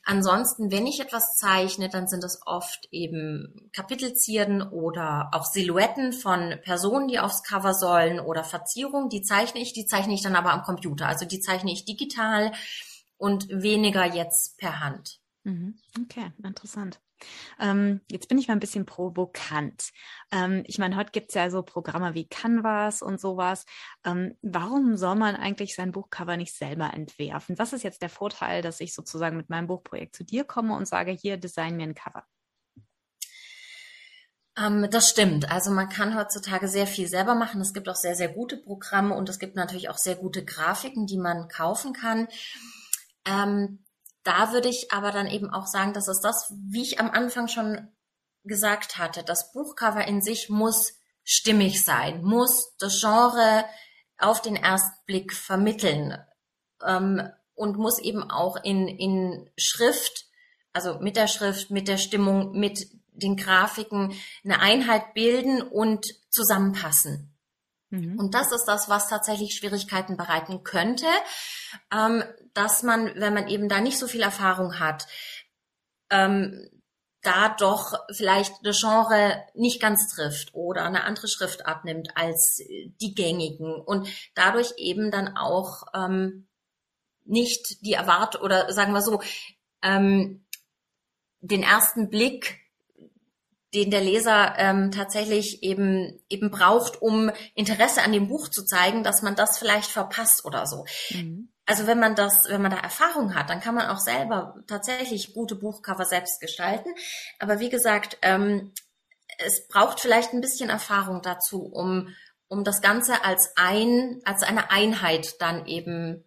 Ansonsten, 0.09 0.71
wenn 0.71 0.87
ich 0.87 1.01
etwas 1.01 1.37
zeichne, 1.37 1.88
dann 1.88 2.07
sind 2.07 2.23
es 2.23 2.40
oft 2.47 2.87
eben 2.92 3.69
Kapitelzierden 3.73 4.62
oder 4.62 5.31
auch 5.33 5.45
Silhouetten 5.45 6.12
von 6.12 6.55
Personen, 6.62 7.09
die 7.09 7.19
aufs 7.19 7.42
Cover 7.42 7.75
sollen 7.75 8.21
oder 8.21 8.45
Verzierungen. 8.45 9.09
Die 9.09 9.23
zeichne 9.23 9.61
ich, 9.61 9.73
die 9.73 9.85
zeichne 9.85 10.14
ich 10.14 10.23
dann 10.23 10.37
aber 10.37 10.53
am 10.53 10.62
Computer. 10.62 11.09
Also 11.09 11.27
die 11.27 11.40
zeichne 11.40 11.73
ich 11.73 11.87
digital 11.87 12.53
und 13.19 13.49
weniger 13.49 14.05
jetzt 14.05 14.57
per 14.59 14.79
Hand. 14.79 15.19
Mhm. 15.42 15.81
Okay, 16.01 16.31
interessant. 16.40 17.01
Ähm, 17.61 18.01
jetzt 18.11 18.29
bin 18.29 18.39
ich 18.39 18.49
mal 18.49 18.55
ein 18.55 18.61
bisschen 18.61 18.87
provokant. 18.87 19.91
Ähm, 20.33 20.63
ich 20.67 20.79
meine, 20.79 20.97
heute 20.97 21.13
gibt 21.13 21.29
es 21.29 21.35
ja 21.35 21.51
so 21.51 21.63
Programme 21.63 22.15
wie 22.15 22.29
Canvas 22.29 23.03
und 23.03 23.21
sowas. 23.21 23.65
Ähm, 24.05 24.37
warum 24.43 24.97
soll 24.97 25.17
man 25.17 25.37
eigentlich 25.37 25.75
sein 25.75 25.93
Buchcover 25.93 26.37
nicht 26.37 26.55
selber 26.55 26.93
entwerfen? 26.95 27.59
Was 27.59 27.73
ist 27.73 27.83
jetzt 27.83 28.03
der 28.03 28.11
Vorteil, 28.11 28.63
dass 28.63 28.81
ich 28.81 28.95
sozusagen 28.95 29.37
mit 29.37 29.51
meinem 29.51 29.67
Buchprojekt 29.67 30.17
zu 30.17 30.25
dir 30.25 30.45
komme 30.45 30.77
und 30.77 30.87
sage, 30.87 31.13
hier 31.13 31.37
design 31.37 31.77
mir 31.77 31.85
ein 31.85 31.95
Cover? 31.95 32.25
Ähm, 34.59 34.89
das 34.91 35.11
stimmt. 35.11 35.51
Also 35.51 35.71
man 35.71 35.89
kann 35.89 36.17
heutzutage 36.17 36.69
sehr 36.69 36.87
viel 36.87 37.09
selber 37.09 37.35
machen. 37.35 37.61
Es 37.61 37.75
gibt 37.75 37.89
auch 37.89 37.97
sehr, 37.97 38.15
sehr 38.15 38.29
gute 38.29 38.57
Programme 38.57 39.15
und 39.15 39.29
es 39.29 39.39
gibt 39.39 39.57
natürlich 39.57 39.89
auch 39.89 39.99
sehr 39.99 40.17
gute 40.17 40.45
Grafiken, 40.45 41.07
die 41.07 41.19
man 41.19 41.49
kaufen 41.49 41.93
kann. 41.93 42.29
Ähm, 43.27 43.85
da 44.27 44.53
würde 44.53 44.69
ich 44.69 44.93
aber 44.93 45.12
dann 45.12 45.27
eben 45.29 45.51
auch 45.51 45.67
sagen, 45.67 45.93
dass 45.93 46.09
es 46.09 46.21
das, 46.21 46.53
wie 46.71 46.83
ich 46.83 46.99
am 46.99 47.11
Anfang 47.11 47.49
schon 47.49 47.89
gesagt 48.45 48.99
hatte, 48.99 49.23
das 49.23 49.53
Buchcover 49.53 50.07
in 50.07 50.23
sich 50.23 50.49
muss 50.49 50.95
stimmig 51.25 51.85
sein, 51.85 52.23
muss 52.23 52.77
das 52.79 53.01
Genre 53.01 53.65
auf 54.19 54.41
den 54.41 54.57
ersten 54.57 54.97
Blick 55.07 55.33
vermitteln 55.33 56.17
ähm, 56.85 57.29
und 57.55 57.77
muss 57.77 57.99
eben 57.99 58.31
auch 58.31 58.57
in, 58.62 58.89
in 58.89 59.51
Schrift, 59.57 60.27
also 60.73 60.99
mit 60.99 61.17
der 61.17 61.27
Schrift, 61.27 61.71
mit 61.71 61.89
der 61.89 61.99
Stimmung, 61.99 62.53
mit 62.53 62.87
den 63.12 63.37
Grafiken 63.37 64.15
eine 64.45 64.61
Einheit 64.61 65.15
bilden 65.15 65.62
und 65.62 66.05
zusammenpassen. 66.31 67.36
Mhm. 67.97 68.19
Und 68.19 68.35
das 68.35 68.53
ist 68.53 68.65
das, 68.67 68.89
was 68.89 69.09
tatsächlich 69.09 69.55
Schwierigkeiten 69.55 70.17
bereiten 70.17 70.63
könnte, 70.63 71.07
ähm, 71.93 72.23
dass 72.55 72.83
man, 72.83 73.13
wenn 73.17 73.35
man 73.35 73.49
eben 73.49 73.69
da 73.69 73.81
nicht 73.81 73.99
so 73.99 74.07
viel 74.07 74.23
Erfahrung 74.23 74.79
hat, 74.79 75.07
ähm, 76.11 76.71
da 77.23 77.49
doch 77.59 77.95
vielleicht 78.13 78.55
das 78.63 78.81
Genre 78.81 79.43
nicht 79.55 79.81
ganz 79.81 80.15
trifft 80.15 80.55
oder 80.55 80.85
eine 80.85 81.03
andere 81.03 81.27
Schriftart 81.27 81.85
nimmt 81.85 82.17
als 82.17 82.63
die 83.01 83.15
gängigen 83.15 83.75
und 83.81 84.09
dadurch 84.35 84.75
eben 84.77 85.11
dann 85.11 85.37
auch 85.37 85.83
ähm, 85.93 86.47
nicht 87.25 87.85
die 87.85 87.95
Erwartung 87.95 88.43
oder 88.43 88.73
sagen 88.73 88.93
wir 88.93 89.03
so, 89.03 89.21
ähm, 89.83 90.47
den 91.41 91.65
ersten 91.65 92.11
Blick 92.11 92.61
den 93.75 93.91
der 93.91 94.01
Leser 94.01 94.55
ähm, 94.59 94.91
tatsächlich 94.91 95.63
eben 95.63 96.23
eben 96.29 96.51
braucht, 96.51 97.03
um 97.03 97.31
Interesse 97.55 98.03
an 98.03 98.13
dem 98.13 98.29
Buch 98.29 98.49
zu 98.49 98.65
zeigen, 98.65 99.03
dass 99.03 99.23
man 99.23 99.35
das 99.35 99.59
vielleicht 99.59 99.91
verpasst 99.91 100.45
oder 100.45 100.67
so. 100.67 100.85
Mhm. 101.11 101.53
Also 101.67 101.87
wenn 101.89 101.99
man 101.99 102.15
das, 102.15 102.45
wenn 102.49 102.63
man 102.63 102.71
da 102.71 102.79
Erfahrung 102.79 103.35
hat, 103.35 103.51
dann 103.51 103.61
kann 103.61 103.75
man 103.75 103.89
auch 103.89 103.99
selber 103.99 104.55
tatsächlich 104.69 105.35
gute 105.35 105.57
Buchcover 105.57 106.05
selbst 106.05 106.41
gestalten. 106.41 106.91
Aber 107.41 107.59
wie 107.59 107.71
gesagt, 107.71 108.19
ähm, 108.23 108.73
es 109.39 109.67
braucht 109.67 110.01
vielleicht 110.01 110.33
ein 110.33 110.41
bisschen 110.41 110.71
Erfahrung 110.71 111.23
dazu, 111.23 111.63
um 111.63 112.15
um 112.49 112.63
das 112.63 112.81
Ganze 112.81 113.25
als 113.25 113.51
ein 113.57 114.21
als 114.25 114.45
eine 114.45 114.71
Einheit 114.71 115.35
dann 115.41 115.67
eben 115.67 116.25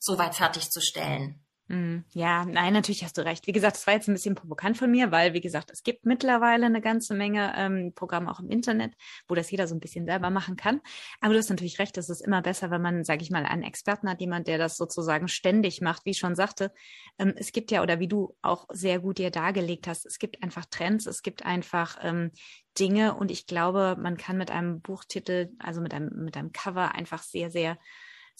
so 0.00 0.18
weit 0.18 0.34
fertigzustellen. 0.34 1.44
Mhm. 1.70 2.04
Ja, 2.14 2.44
nein, 2.46 2.72
natürlich 2.72 3.04
hast 3.04 3.16
du 3.16 3.24
recht. 3.24 3.46
Wie 3.46 3.52
gesagt, 3.52 3.76
das 3.76 3.86
war 3.86 3.94
jetzt 3.94 4.08
ein 4.08 4.14
bisschen 4.14 4.34
provokant 4.34 4.76
von 4.76 4.90
mir, 4.90 5.12
weil, 5.12 5.34
wie 5.34 5.40
gesagt, 5.40 5.70
es 5.70 5.84
gibt 5.84 6.04
mittlerweile 6.04 6.66
eine 6.66 6.80
ganze 6.80 7.14
Menge 7.14 7.52
ähm, 7.56 7.92
Programme 7.94 8.28
auch 8.28 8.40
im 8.40 8.50
Internet, 8.50 8.94
wo 9.28 9.36
das 9.36 9.48
jeder 9.52 9.68
so 9.68 9.76
ein 9.76 9.80
bisschen 9.80 10.04
selber 10.04 10.30
machen 10.30 10.56
kann. 10.56 10.80
Aber 11.20 11.32
du 11.32 11.38
hast 11.38 11.48
natürlich 11.48 11.78
recht, 11.78 11.96
es 11.96 12.10
ist 12.10 12.22
immer 12.22 12.42
besser, 12.42 12.72
wenn 12.72 12.82
man, 12.82 13.04
sage 13.04 13.22
ich 13.22 13.30
mal, 13.30 13.44
einen 13.44 13.62
Experten 13.62 14.10
hat, 14.10 14.20
jemand, 14.20 14.48
der 14.48 14.58
das 14.58 14.76
sozusagen 14.76 15.28
ständig 15.28 15.80
macht. 15.80 16.04
Wie 16.06 16.10
ich 16.10 16.18
schon 16.18 16.34
sagte, 16.34 16.72
ähm, 17.20 17.34
es 17.36 17.52
gibt 17.52 17.70
ja, 17.70 17.82
oder 17.82 18.00
wie 18.00 18.08
du 18.08 18.36
auch 18.42 18.66
sehr 18.72 18.98
gut 18.98 19.18
dir 19.18 19.30
dargelegt 19.30 19.86
hast, 19.86 20.06
es 20.06 20.18
gibt 20.18 20.42
einfach 20.42 20.64
Trends, 20.64 21.06
es 21.06 21.22
gibt 21.22 21.46
einfach 21.46 21.98
ähm, 22.02 22.32
Dinge 22.80 23.14
und 23.14 23.30
ich 23.30 23.46
glaube, 23.46 23.96
man 23.96 24.16
kann 24.16 24.38
mit 24.38 24.50
einem 24.50 24.80
Buchtitel, 24.80 25.50
also 25.60 25.80
mit 25.80 25.94
einem, 25.94 26.24
mit 26.24 26.36
einem 26.36 26.50
Cover 26.50 26.96
einfach 26.96 27.22
sehr, 27.22 27.48
sehr 27.48 27.78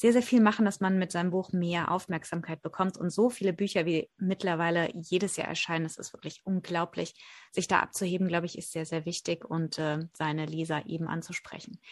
sehr, 0.00 0.14
sehr 0.14 0.22
viel 0.22 0.40
machen, 0.40 0.64
dass 0.64 0.80
man 0.80 0.98
mit 0.98 1.12
seinem 1.12 1.30
Buch 1.30 1.52
mehr 1.52 1.90
Aufmerksamkeit 1.90 2.62
bekommt. 2.62 2.96
Und 2.96 3.10
so 3.10 3.28
viele 3.28 3.52
Bücher, 3.52 3.84
wie 3.84 4.08
mittlerweile 4.16 4.90
jedes 4.94 5.36
Jahr 5.36 5.48
erscheinen, 5.48 5.84
das 5.84 5.98
ist 5.98 6.14
wirklich 6.14 6.40
unglaublich. 6.44 7.12
Sich 7.52 7.68
da 7.68 7.80
abzuheben, 7.80 8.26
glaube 8.26 8.46
ich, 8.46 8.56
ist 8.56 8.72
sehr, 8.72 8.86
sehr 8.86 9.04
wichtig 9.04 9.44
und 9.44 9.78
äh, 9.78 9.98
seine 10.14 10.46
Leser 10.46 10.86
eben 10.86 11.06
anzusprechen. 11.06 11.82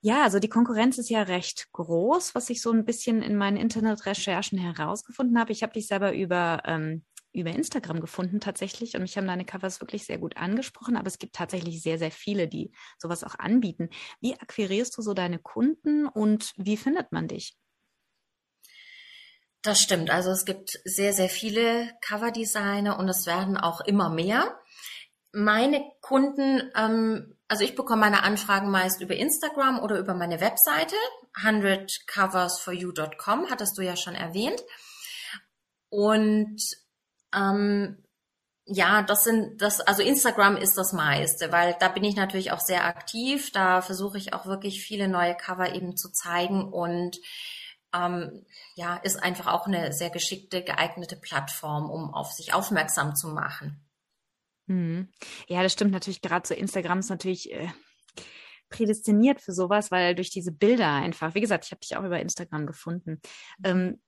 Ja, 0.00 0.24
also 0.24 0.40
die 0.40 0.48
Konkurrenz 0.48 0.98
ist 0.98 1.10
ja 1.10 1.22
recht 1.22 1.68
groß, 1.70 2.34
was 2.34 2.50
ich 2.50 2.60
so 2.60 2.72
ein 2.72 2.84
bisschen 2.84 3.22
in 3.22 3.36
meinen 3.36 3.56
Internetrecherchen 3.56 4.58
herausgefunden 4.58 5.38
habe. 5.38 5.52
Ich 5.52 5.62
habe 5.62 5.74
dich 5.74 5.86
selber 5.86 6.14
über 6.14 6.62
ähm, 6.64 7.04
über 7.32 7.50
Instagram 7.50 8.00
gefunden 8.00 8.40
tatsächlich 8.40 8.94
und 8.94 9.02
mich 9.02 9.16
haben 9.16 9.26
deine 9.26 9.44
Covers 9.44 9.80
wirklich 9.80 10.06
sehr 10.06 10.18
gut 10.18 10.36
angesprochen, 10.36 10.96
aber 10.96 11.06
es 11.06 11.18
gibt 11.18 11.34
tatsächlich 11.34 11.82
sehr, 11.82 11.98
sehr 11.98 12.10
viele, 12.10 12.48
die 12.48 12.72
sowas 12.98 13.24
auch 13.24 13.38
anbieten. 13.38 13.90
Wie 14.20 14.34
akquirierst 14.34 14.96
du 14.96 15.02
so 15.02 15.14
deine 15.14 15.38
Kunden 15.38 16.06
und 16.06 16.52
wie 16.56 16.76
findet 16.76 17.12
man 17.12 17.28
dich? 17.28 17.56
Das 19.62 19.80
stimmt. 19.80 20.10
Also 20.10 20.30
es 20.30 20.44
gibt 20.44 20.78
sehr, 20.84 21.12
sehr 21.12 21.28
viele 21.28 21.92
Coverdesigner 22.00 22.96
und 22.98 23.08
es 23.08 23.26
werden 23.26 23.56
auch 23.56 23.80
immer 23.80 24.08
mehr. 24.08 24.60
Meine 25.32 25.82
Kunden, 26.00 26.70
ähm, 26.74 27.36
also 27.48 27.64
ich 27.64 27.74
bekomme 27.74 28.02
meine 28.02 28.22
Anfragen 28.22 28.70
meist 28.70 29.00
über 29.00 29.16
Instagram 29.16 29.80
oder 29.80 29.98
über 29.98 30.14
meine 30.14 30.40
Webseite 30.40 30.94
100coversforyou.com, 31.34 33.50
hattest 33.50 33.76
du 33.76 33.82
ja 33.82 33.96
schon 33.96 34.14
erwähnt. 34.14 34.62
Und 35.90 36.62
ähm, 37.34 38.02
ja, 38.70 39.02
das 39.02 39.24
sind 39.24 39.62
das, 39.62 39.80
also 39.80 40.02
Instagram 40.02 40.56
ist 40.56 40.76
das 40.76 40.92
meiste, 40.92 41.50
weil 41.52 41.74
da 41.80 41.88
bin 41.88 42.04
ich 42.04 42.16
natürlich 42.16 42.52
auch 42.52 42.60
sehr 42.60 42.84
aktiv. 42.84 43.50
Da 43.52 43.80
versuche 43.80 44.18
ich 44.18 44.34
auch 44.34 44.44
wirklich 44.44 44.82
viele 44.82 45.08
neue 45.08 45.34
Cover 45.34 45.74
eben 45.74 45.96
zu 45.96 46.10
zeigen 46.12 46.70
und 46.70 47.16
ähm, 47.94 48.44
ja, 48.74 48.96
ist 48.96 49.22
einfach 49.22 49.46
auch 49.46 49.66
eine 49.66 49.94
sehr 49.94 50.10
geschickte, 50.10 50.62
geeignete 50.62 51.16
Plattform, 51.16 51.90
um 51.90 52.12
auf 52.12 52.32
sich 52.32 52.52
aufmerksam 52.52 53.16
zu 53.16 53.28
machen. 53.28 53.88
Mhm. 54.66 55.08
Ja, 55.48 55.62
das 55.62 55.72
stimmt 55.72 55.92
natürlich. 55.92 56.20
Gerade 56.20 56.46
so 56.46 56.52
Instagram 56.52 56.98
ist 56.98 57.08
natürlich 57.08 57.50
äh, 57.50 57.68
prädestiniert 58.68 59.40
für 59.40 59.52
sowas, 59.52 59.90
weil 59.90 60.14
durch 60.14 60.28
diese 60.28 60.52
Bilder 60.52 60.92
einfach, 60.92 61.34
wie 61.34 61.40
gesagt, 61.40 61.64
ich 61.64 61.70
habe 61.70 61.80
dich 61.80 61.96
auch 61.96 62.04
über 62.04 62.20
Instagram 62.20 62.66
gefunden. 62.66 63.20
Ähm, 63.64 64.00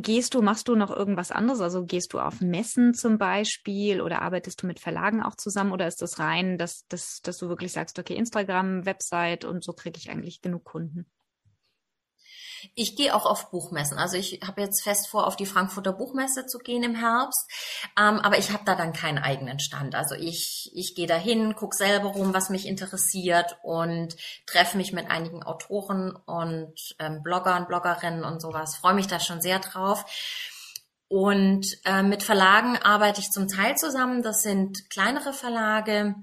Gehst 0.00 0.34
du, 0.34 0.42
machst 0.42 0.68
du 0.68 0.76
noch 0.76 0.90
irgendwas 0.90 1.32
anderes? 1.32 1.60
Also 1.60 1.84
gehst 1.84 2.12
du 2.12 2.20
auf 2.20 2.40
Messen 2.40 2.94
zum 2.94 3.18
Beispiel 3.18 4.00
oder 4.00 4.22
arbeitest 4.22 4.62
du 4.62 4.66
mit 4.66 4.78
Verlagen 4.78 5.22
auch 5.22 5.34
zusammen 5.34 5.72
oder 5.72 5.88
ist 5.88 6.02
das 6.02 6.18
rein, 6.18 6.56
dass, 6.56 6.86
dass, 6.88 7.20
dass 7.22 7.38
du 7.38 7.48
wirklich 7.48 7.72
sagst, 7.72 7.98
okay, 7.98 8.14
Instagram, 8.14 8.86
Website 8.86 9.44
und 9.44 9.64
so 9.64 9.72
kriege 9.72 9.98
ich 9.98 10.10
eigentlich 10.10 10.40
genug 10.40 10.64
Kunden? 10.64 11.06
Ich 12.74 12.96
gehe 12.96 13.14
auch 13.14 13.26
auf 13.26 13.50
Buchmessen. 13.50 13.98
Also 13.98 14.16
ich 14.16 14.40
habe 14.46 14.60
jetzt 14.60 14.82
fest 14.82 15.08
vor, 15.08 15.26
auf 15.26 15.36
die 15.36 15.46
Frankfurter 15.46 15.92
Buchmesse 15.92 16.46
zu 16.46 16.58
gehen 16.58 16.82
im 16.82 16.94
Herbst. 16.94 17.48
Ähm, 17.98 18.18
aber 18.20 18.38
ich 18.38 18.52
habe 18.52 18.64
da 18.64 18.74
dann 18.74 18.92
keinen 18.92 19.18
eigenen 19.18 19.60
Stand. 19.60 19.94
Also 19.94 20.14
ich, 20.14 20.70
ich 20.74 20.94
gehe 20.94 21.06
dahin, 21.06 21.54
gucke 21.54 21.76
selber 21.76 22.08
rum, 22.08 22.34
was 22.34 22.50
mich 22.50 22.66
interessiert 22.66 23.58
und 23.62 24.16
treffe 24.46 24.76
mich 24.76 24.92
mit 24.92 25.10
einigen 25.10 25.42
Autoren 25.42 26.14
und 26.26 26.74
ähm, 26.98 27.22
Bloggern, 27.22 27.66
Bloggerinnen 27.66 28.24
und 28.24 28.40
sowas. 28.40 28.76
Freue 28.76 28.94
mich 28.94 29.06
da 29.06 29.20
schon 29.20 29.40
sehr 29.40 29.58
drauf. 29.58 30.04
Und 31.08 31.78
äh, 31.86 32.02
mit 32.02 32.22
Verlagen 32.22 32.76
arbeite 32.76 33.20
ich 33.20 33.30
zum 33.30 33.48
Teil 33.48 33.76
zusammen. 33.76 34.22
Das 34.22 34.42
sind 34.42 34.90
kleinere 34.90 35.32
Verlage 35.32 36.14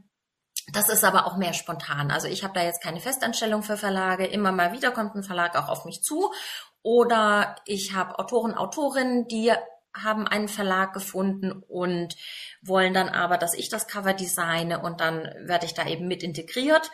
das 0.72 0.90
ist 0.90 1.04
aber 1.04 1.28
auch 1.28 1.38
mehr 1.38 1.54
spontan. 1.54 2.12
Also 2.12 2.28
ich 2.28 2.44
habe 2.44 2.54
da 2.54 2.64
jetzt 2.64 2.82
keine 2.82 3.00
Festanstellung 3.00 3.64
für 3.64 3.78
Verlage. 3.78 4.26
Immer 4.26 4.52
mal 4.52 4.72
wieder 4.72 4.92
kommt 4.92 5.16
ein 5.16 5.24
Verlag 5.24 5.56
auch 5.56 5.70
auf 5.70 5.86
mich 5.86 6.02
zu. 6.02 6.34
Oder 6.82 7.56
ich 7.66 7.94
habe 7.94 8.18
Autoren, 8.20 8.56
Autorinnen, 8.56 9.28
die 9.28 9.52
haben 9.94 10.28
einen 10.28 10.48
Verlag 10.48 10.94
gefunden 10.94 11.52
und 11.52 12.16
wollen 12.62 12.94
dann 12.94 13.10
aber, 13.10 13.38
dass 13.38 13.54
ich 13.54 13.70
das 13.70 13.88
Cover 13.88 14.14
designe 14.14 14.82
und 14.82 15.00
dann 15.00 15.24
werde 15.46 15.66
ich 15.66 15.74
da 15.74 15.88
eben 15.88 16.08
mit 16.08 16.22
integriert. 16.22 16.92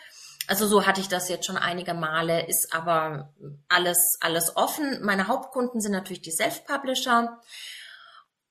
Also 0.47 0.67
so 0.67 0.85
hatte 0.85 1.01
ich 1.01 1.07
das 1.07 1.29
jetzt 1.29 1.45
schon 1.45 1.57
einige 1.57 1.93
Male, 1.93 2.45
ist 2.47 2.73
aber 2.73 3.33
alles, 3.69 4.17
alles 4.21 4.55
offen. 4.55 4.99
Meine 5.03 5.27
Hauptkunden 5.27 5.81
sind 5.81 5.93
natürlich 5.93 6.21
die 6.21 6.31
Self-Publisher. 6.31 7.39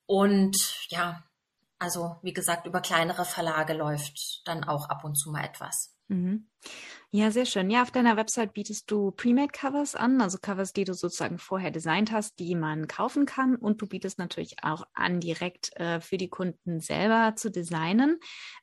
Und 0.07 0.57
ja, 0.89 1.23
also 1.81 2.17
wie 2.23 2.33
gesagt, 2.33 2.67
über 2.67 2.81
kleinere 2.81 3.25
Verlage 3.25 3.73
läuft 3.73 4.47
dann 4.47 4.63
auch 4.65 4.89
ab 4.89 5.03
und 5.03 5.17
zu 5.17 5.33
mal 5.33 5.45
etwas. 5.45 5.97
Mhm. 6.11 6.47
Ja, 7.13 7.31
sehr 7.31 7.47
schön. 7.47 7.71
Ja, 7.71 7.83
auf 7.83 7.91
deiner 7.91 8.17
Website 8.17 8.53
bietest 8.53 8.91
du 8.91 9.13
Pre-Made-Covers 9.13 9.95
an, 9.95 10.21
also 10.21 10.39
Covers, 10.41 10.73
die 10.73 10.85
du 10.85 10.93
sozusagen 10.93 11.39
vorher 11.39 11.71
designt 11.71 12.13
hast, 12.13 12.39
die 12.39 12.55
man 12.55 12.87
kaufen 12.89 13.27
kann. 13.27 13.57
Und 13.57 13.81
du 13.81 13.87
bietest 13.87 14.19
natürlich 14.19 14.63
auch 14.63 14.85
an, 14.93 15.21
direkt 15.21 15.75
äh, 15.77 16.01
für 16.01 16.19
die 16.19 16.29
Kunden 16.29 16.81
selber 16.81 17.35
zu 17.37 17.51
designen. 17.51 18.19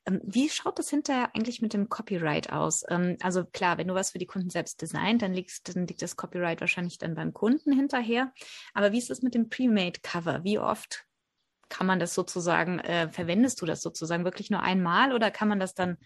Ähm, 0.06 0.20
wie 0.24 0.48
schaut 0.48 0.78
das 0.78 0.90
hinterher 0.90 1.34
eigentlich 1.34 1.60
mit 1.60 1.72
dem 1.72 1.88
Copyright 1.88 2.52
aus? 2.52 2.84
Ähm, 2.88 3.16
also 3.22 3.44
klar, 3.44 3.78
wenn 3.78 3.88
du 3.88 3.94
was 3.94 4.10
für 4.10 4.18
die 4.18 4.26
Kunden 4.26 4.50
selbst 4.50 4.80
designt, 4.80 5.22
dann, 5.22 5.32
liegst, 5.32 5.74
dann 5.74 5.86
liegt 5.86 6.02
das 6.02 6.16
Copyright 6.16 6.60
wahrscheinlich 6.60 6.98
dann 6.98 7.14
beim 7.14 7.32
Kunden 7.32 7.72
hinterher. 7.72 8.32
Aber 8.72 8.92
wie 8.92 8.98
ist 8.98 9.10
es 9.10 9.22
mit 9.22 9.34
dem 9.34 9.48
Pre-Made-Cover? 9.48 10.44
Wie 10.44 10.58
oft 10.58 11.07
kann 11.68 11.86
man 11.86 11.98
das 11.98 12.14
sozusagen, 12.14 12.78
äh, 12.80 13.08
verwendest 13.08 13.60
du 13.60 13.66
das 13.66 13.82
sozusagen 13.82 14.24
wirklich 14.24 14.50
nur 14.50 14.62
einmal 14.62 15.12
oder 15.12 15.30
kann 15.30 15.48
man 15.48 15.60
das 15.60 15.74
dann 15.74 15.98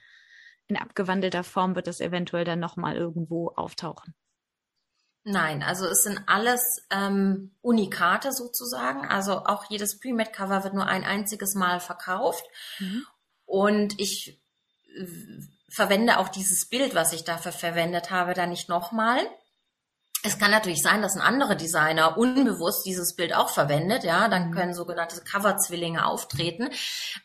in 0.66 0.76
abgewandelter 0.76 1.44
Form, 1.44 1.74
wird 1.74 1.86
das 1.86 2.00
eventuell 2.00 2.44
dann 2.44 2.60
nochmal 2.60 2.96
irgendwo 2.96 3.48
auftauchen? 3.50 4.14
Nein, 5.24 5.62
also 5.62 5.86
es 5.86 6.02
sind 6.02 6.20
alles 6.26 6.84
ähm, 6.90 7.54
Unikate 7.60 8.32
sozusagen. 8.32 9.06
Also 9.06 9.44
auch 9.44 9.70
jedes 9.70 10.00
Pre-Med-Cover 10.00 10.64
wird 10.64 10.74
nur 10.74 10.86
ein 10.86 11.04
einziges 11.04 11.54
Mal 11.54 11.78
verkauft. 11.78 12.44
Mhm. 12.80 13.06
Und 13.44 14.00
ich 14.00 14.42
äh, 14.96 15.06
verwende 15.68 16.18
auch 16.18 16.28
dieses 16.28 16.68
Bild, 16.68 16.94
was 16.94 17.12
ich 17.12 17.22
dafür 17.22 17.52
verwendet 17.52 18.10
habe, 18.10 18.34
dann 18.34 18.50
nicht 18.50 18.68
nochmal. 18.68 19.20
Es 20.24 20.38
kann 20.38 20.52
natürlich 20.52 20.82
sein, 20.82 21.02
dass 21.02 21.16
ein 21.16 21.20
anderer 21.20 21.56
Designer 21.56 22.16
unbewusst 22.16 22.86
dieses 22.86 23.16
Bild 23.16 23.34
auch 23.34 23.48
verwendet, 23.48 24.04
ja, 24.04 24.28
dann 24.28 24.50
mhm. 24.50 24.54
können 24.54 24.74
sogenannte 24.74 25.20
Cover-Zwillinge 25.20 26.06
auftreten, 26.06 26.70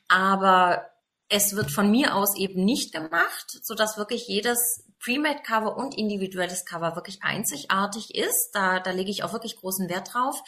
aber 0.07 0.89
es 1.29 1.55
wird 1.55 1.71
von 1.71 1.91
mir 1.91 2.15
aus 2.15 2.37
eben 2.37 2.63
nicht 2.63 2.93
gemacht, 2.93 3.59
so 3.61 3.75
dass 3.75 3.97
wirklich 3.97 4.27
jedes 4.27 4.85
Pre-Made-Cover 4.99 5.77
und 5.77 5.97
individuelles 5.97 6.65
Cover 6.65 6.95
wirklich 6.95 7.21
einzigartig 7.21 8.15
ist. 8.15 8.51
Da, 8.53 8.79
da 8.79 8.91
lege 8.91 9.11
ich 9.11 9.23
auch 9.23 9.33
wirklich 9.33 9.57
großen 9.57 9.89
Wert 9.89 10.13
drauf. 10.13 10.41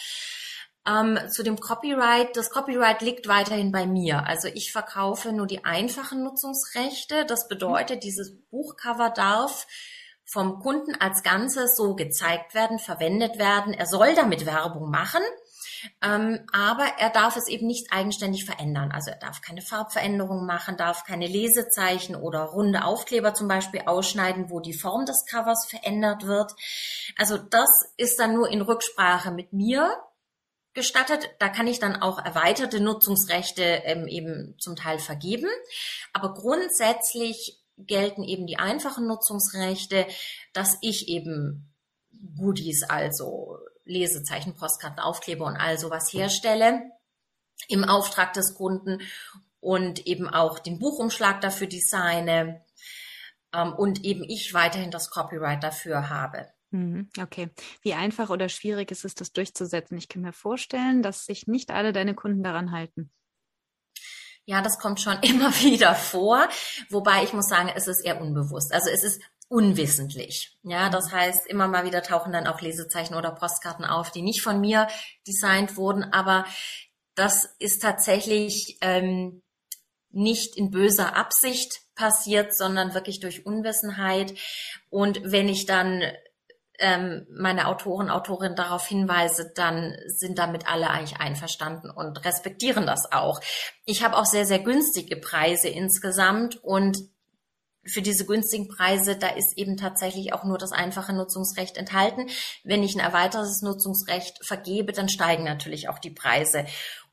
Ähm, 0.87 1.19
zu 1.29 1.43
dem 1.43 1.59
Copyright, 1.59 2.35
das 2.35 2.49
Copyright 2.49 3.01
liegt 3.01 3.27
weiterhin 3.27 3.71
bei 3.71 3.85
mir. 3.85 4.25
Also 4.25 4.47
ich 4.47 4.71
verkaufe 4.71 5.33
nur 5.33 5.47
die 5.47 5.65
einfachen 5.65 6.23
Nutzungsrechte. 6.23 7.25
Das 7.25 7.47
bedeutet, 7.47 8.03
dieses 8.03 8.35
Buchcover 8.49 9.09
darf 9.09 9.67
vom 10.31 10.59
Kunden 10.59 10.95
als 10.95 11.23
Ganzes 11.23 11.75
so 11.75 11.95
gezeigt 11.95 12.53
werden, 12.53 12.77
verwendet 12.77 13.39
werden. 13.39 13.73
Er 13.73 13.87
soll 13.87 14.13
damit 14.13 14.45
Werbung 14.45 14.91
machen, 14.91 15.21
ähm, 16.03 16.45
aber 16.53 16.85
er 16.99 17.09
darf 17.09 17.35
es 17.35 17.47
eben 17.47 17.65
nicht 17.65 17.91
eigenständig 17.91 18.45
verändern. 18.45 18.91
Also 18.91 19.09
er 19.09 19.17
darf 19.17 19.41
keine 19.41 19.61
Farbveränderungen 19.61 20.45
machen, 20.45 20.77
darf 20.77 21.03
keine 21.03 21.25
Lesezeichen 21.25 22.15
oder 22.15 22.41
runde 22.41 22.83
Aufkleber 22.83 23.33
zum 23.33 23.47
Beispiel 23.47 23.81
ausschneiden, 23.85 24.49
wo 24.49 24.59
die 24.59 24.77
Form 24.77 25.05
des 25.05 25.25
Covers 25.25 25.65
verändert 25.67 26.27
wird. 26.27 26.53
Also 27.17 27.37
das 27.37 27.69
ist 27.97 28.19
dann 28.19 28.35
nur 28.35 28.49
in 28.49 28.61
Rücksprache 28.61 29.31
mit 29.31 29.51
mir 29.51 29.97
gestattet. 30.73 31.29
Da 31.39 31.49
kann 31.49 31.67
ich 31.67 31.79
dann 31.79 31.95
auch 31.95 32.23
erweiterte 32.23 32.79
Nutzungsrechte 32.79 33.63
ähm, 33.63 34.07
eben 34.07 34.55
zum 34.59 34.75
Teil 34.75 34.99
vergeben. 34.99 35.49
Aber 36.13 36.33
grundsätzlich 36.33 37.58
gelten 37.87 38.23
eben 38.23 38.47
die 38.47 38.57
einfachen 38.57 39.07
Nutzungsrechte, 39.07 40.05
dass 40.53 40.77
ich 40.81 41.07
eben 41.07 41.73
Goodies, 42.37 42.83
also 42.83 43.57
Lesezeichen, 43.85 44.55
Postkarten, 44.55 44.99
Aufkleber 44.99 45.45
und 45.45 45.57
all 45.57 45.77
sowas 45.77 46.13
herstelle 46.13 46.91
im 47.67 47.83
Auftrag 47.83 48.33
des 48.33 48.55
Kunden 48.55 49.01
und 49.59 50.07
eben 50.07 50.29
auch 50.29 50.59
den 50.59 50.79
Buchumschlag 50.79 51.41
dafür 51.41 51.67
designe 51.67 52.63
ähm, 53.53 53.73
und 53.73 54.05
eben 54.05 54.23
ich 54.23 54.53
weiterhin 54.53 54.91
das 54.91 55.09
Copyright 55.09 55.63
dafür 55.63 56.09
habe. 56.09 56.47
Mhm, 56.71 57.09
okay. 57.19 57.49
Wie 57.81 57.93
einfach 57.93 58.29
oder 58.29 58.47
schwierig 58.47 58.91
ist 58.91 59.03
es, 59.03 59.15
das 59.15 59.33
durchzusetzen? 59.33 59.97
Ich 59.97 60.07
kann 60.07 60.21
mir 60.21 60.33
vorstellen, 60.33 61.01
dass 61.01 61.25
sich 61.25 61.47
nicht 61.47 61.71
alle 61.71 61.93
deine 61.93 62.13
Kunden 62.13 62.43
daran 62.43 62.71
halten. 62.71 63.11
Ja, 64.49 64.63
das 64.63 64.79
kommt 64.79 64.99
schon 64.99 65.19
immer 65.21 65.51
wieder 65.61 65.93
vor, 65.93 66.49
wobei 66.89 67.23
ich 67.23 67.33
muss 67.33 67.47
sagen, 67.47 67.71
es 67.75 67.87
ist 67.87 68.03
eher 68.03 68.19
unbewusst. 68.19 68.73
Also 68.73 68.89
es 68.89 69.03
ist 69.03 69.21
unwissentlich. 69.47 70.57
Ja, 70.63 70.89
das 70.89 71.11
heißt, 71.11 71.45
immer 71.45 71.67
mal 71.67 71.85
wieder 71.85 72.01
tauchen 72.01 72.33
dann 72.33 72.47
auch 72.47 72.59
Lesezeichen 72.59 73.13
oder 73.13 73.29
Postkarten 73.29 73.85
auf, 73.85 74.11
die 74.11 74.23
nicht 74.23 74.41
von 74.41 74.59
mir 74.59 74.87
designt 75.27 75.77
wurden, 75.77 76.03
aber 76.03 76.45
das 77.13 77.55
ist 77.59 77.83
tatsächlich 77.83 78.79
ähm, 78.81 79.43
nicht 80.09 80.57
in 80.57 80.71
böser 80.71 81.15
Absicht 81.15 81.81
passiert, 81.93 82.55
sondern 82.55 82.95
wirklich 82.95 83.19
durch 83.19 83.45
Unwissenheit. 83.45 84.33
Und 84.89 85.21
wenn 85.23 85.47
ich 85.47 85.67
dann 85.67 86.01
ähm, 86.79 87.27
meine 87.29 87.67
Autoren, 87.67 88.09
Autorin 88.09 88.55
darauf 88.55 88.87
hinweise, 88.87 89.51
dann 89.55 89.95
sind 90.07 90.39
damit 90.39 90.67
alle 90.67 90.89
eigentlich 90.89 91.19
einverstanden 91.19 91.89
und 91.89 92.25
respektieren 92.25 92.85
das 92.85 93.11
auch. 93.11 93.41
Ich 93.85 94.03
habe 94.03 94.17
auch 94.17 94.25
sehr, 94.25 94.45
sehr 94.45 94.59
günstige 94.59 95.17
Preise 95.17 95.67
insgesamt 95.67 96.63
und 96.63 96.97
für 97.85 98.01
diese 98.01 98.25
günstigen 98.25 98.67
Preise, 98.67 99.15
da 99.15 99.29
ist 99.29 99.57
eben 99.57 99.77
tatsächlich 99.77 100.33
auch 100.33 100.43
nur 100.43 100.57
das 100.57 100.71
einfache 100.71 101.13
Nutzungsrecht 101.13 101.77
enthalten. 101.77 102.27
Wenn 102.63 102.83
ich 102.83 102.95
ein 102.95 102.99
erweitertes 102.99 103.61
Nutzungsrecht 103.61 104.45
vergebe, 104.45 104.91
dann 104.91 105.09
steigen 105.09 105.43
natürlich 105.43 105.89
auch 105.89 105.99
die 105.99 106.11
Preise. 106.11 106.65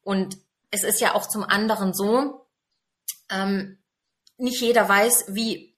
Und 0.03 0.39
es 0.71 0.83
ist 0.83 1.01
ja 1.01 1.15
auch 1.15 1.27
zum 1.27 1.45
anderen 1.45 1.95
so, 1.95 2.47
ähm, 3.31 3.79
nicht 4.39 4.61
jeder 4.61 4.89
weiß, 4.89 5.27
wie 5.29 5.76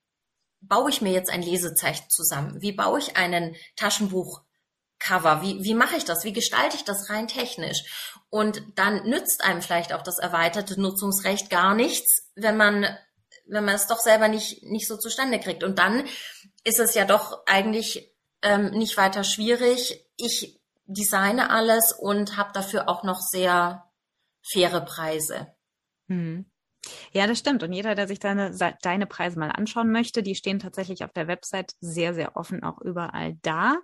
baue 0.61 0.91
ich 0.91 1.01
mir 1.01 1.13
jetzt 1.13 1.31
ein 1.31 1.43
Lesezeichen 1.43 2.09
zusammen? 2.09 2.61
Wie 2.61 2.73
baue 2.73 2.99
ich 2.99 3.17
einen 3.17 3.57
Taschenbuchcover? 3.77 5.43
Wie, 5.43 5.63
wie 5.63 5.75
mache 5.75 5.97
ich 5.97 6.05
das? 6.05 6.25
Wie 6.25 6.33
gestalte 6.33 6.77
ich 6.77 6.85
das 6.85 7.11
rein 7.11 7.29
technisch? 7.29 8.19
Und 8.31 8.63
dann 8.75 9.09
nützt 9.09 9.45
einem 9.45 9.63
vielleicht 9.63 9.93
auch 9.93 10.03
das 10.03 10.19
erweiterte 10.19 10.81
Nutzungsrecht 10.81 11.51
gar 11.51 11.75
nichts, 11.75 12.31
wenn 12.35 12.57
man, 12.57 12.87
wenn 13.47 13.65
man 13.65 13.75
es 13.75 13.87
doch 13.87 14.01
selber 14.01 14.29
nicht, 14.29 14.63
nicht 14.65 14.87
so 14.87 14.97
zustande 14.97 15.41
kriegt. 15.41 15.65
Und 15.65 15.79
dann 15.79 16.05
ist 16.65 16.81
es 16.81 16.95
ja 16.95 17.05
doch 17.05 17.47
eigentlich 17.47 18.15
ähm, 18.43 18.71
nicht 18.71 18.97
weiter 18.97 19.25
schwierig. 19.25 20.05
Ich 20.17 20.61
designe 20.87 21.51
alles 21.51 21.93
und 21.93 22.37
habe 22.37 22.53
dafür 22.53 22.89
auch 22.89 23.03
noch 23.05 23.21
sehr 23.21 23.85
faire 24.43 24.81
Preise. 24.81 25.55
Mhm. 26.07 26.51
Ja, 27.13 27.27
das 27.27 27.39
stimmt. 27.39 27.63
Und 27.63 27.73
jeder, 27.73 27.95
der 27.95 28.09
sich 28.09 28.19
deine, 28.19 28.57
deine 28.83 29.07
Preise 29.07 29.39
mal 29.39 29.51
anschauen 29.51 29.91
möchte, 29.91 30.23
die 30.23 30.35
stehen 30.35 30.59
tatsächlich 30.59 31.05
auf 31.05 31.13
der 31.13 31.29
Website 31.29 31.73
sehr, 31.81 32.15
sehr 32.15 32.37
offen 32.37 32.63
auch 32.63 32.81
überall 32.81 33.37
da. 33.43 33.77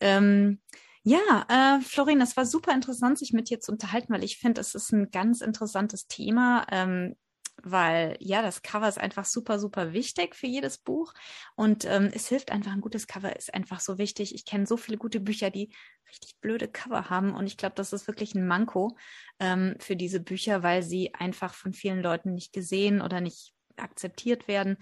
Ähm, 0.00 0.60
ja, 1.04 1.46
äh, 1.48 1.80
Florin, 1.82 2.20
das 2.20 2.36
war 2.36 2.46
super 2.46 2.72
interessant, 2.72 3.18
sich 3.18 3.32
mit 3.32 3.50
dir 3.50 3.60
zu 3.60 3.72
unterhalten, 3.72 4.12
weil 4.12 4.22
ich 4.24 4.38
finde, 4.38 4.60
es 4.60 4.74
ist 4.74 4.92
ein 4.92 5.10
ganz 5.10 5.40
interessantes 5.40 6.06
Thema. 6.06 6.64
Ähm, 6.70 7.16
weil 7.62 8.16
ja, 8.20 8.42
das 8.42 8.62
Cover 8.62 8.88
ist 8.88 8.98
einfach 8.98 9.24
super, 9.24 9.58
super 9.58 9.92
wichtig 9.92 10.34
für 10.34 10.46
jedes 10.46 10.78
Buch 10.78 11.12
und 11.54 11.84
ähm, 11.84 12.10
es 12.12 12.28
hilft 12.28 12.50
einfach, 12.50 12.72
ein 12.72 12.80
gutes 12.80 13.06
Cover 13.06 13.34
ist 13.36 13.54
einfach 13.54 13.80
so 13.80 13.98
wichtig. 13.98 14.34
Ich 14.34 14.44
kenne 14.44 14.66
so 14.66 14.76
viele 14.76 14.98
gute 14.98 15.20
Bücher, 15.20 15.50
die 15.50 15.72
richtig 16.08 16.38
blöde 16.40 16.68
Cover 16.68 17.10
haben 17.10 17.34
und 17.34 17.46
ich 17.46 17.56
glaube, 17.56 17.74
das 17.76 17.92
ist 17.92 18.06
wirklich 18.06 18.34
ein 18.34 18.46
Manko 18.46 18.96
ähm, 19.38 19.76
für 19.78 19.96
diese 19.96 20.20
Bücher, 20.20 20.62
weil 20.62 20.82
sie 20.82 21.14
einfach 21.14 21.54
von 21.54 21.72
vielen 21.72 22.02
Leuten 22.02 22.34
nicht 22.34 22.52
gesehen 22.52 23.00
oder 23.00 23.20
nicht 23.20 23.54
akzeptiert 23.76 24.48
werden. 24.48 24.76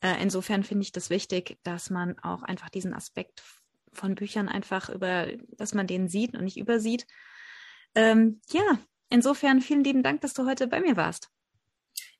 Äh, 0.00 0.20
insofern 0.20 0.64
finde 0.64 0.82
ich 0.82 0.92
das 0.92 1.10
wichtig, 1.10 1.58
dass 1.62 1.90
man 1.90 2.18
auch 2.20 2.42
einfach 2.42 2.70
diesen 2.70 2.94
Aspekt 2.94 3.42
von 3.92 4.14
Büchern 4.14 4.48
einfach 4.48 4.88
über, 4.88 5.28
dass 5.56 5.74
man 5.74 5.86
den 5.86 6.08
sieht 6.08 6.34
und 6.34 6.44
nicht 6.44 6.56
übersieht. 6.56 7.06
Ähm, 7.94 8.40
ja, 8.50 8.78
insofern 9.10 9.60
vielen 9.60 9.84
lieben 9.84 10.02
Dank, 10.02 10.22
dass 10.22 10.34
du 10.34 10.46
heute 10.46 10.66
bei 10.66 10.80
mir 10.80 10.96
warst. 10.96 11.30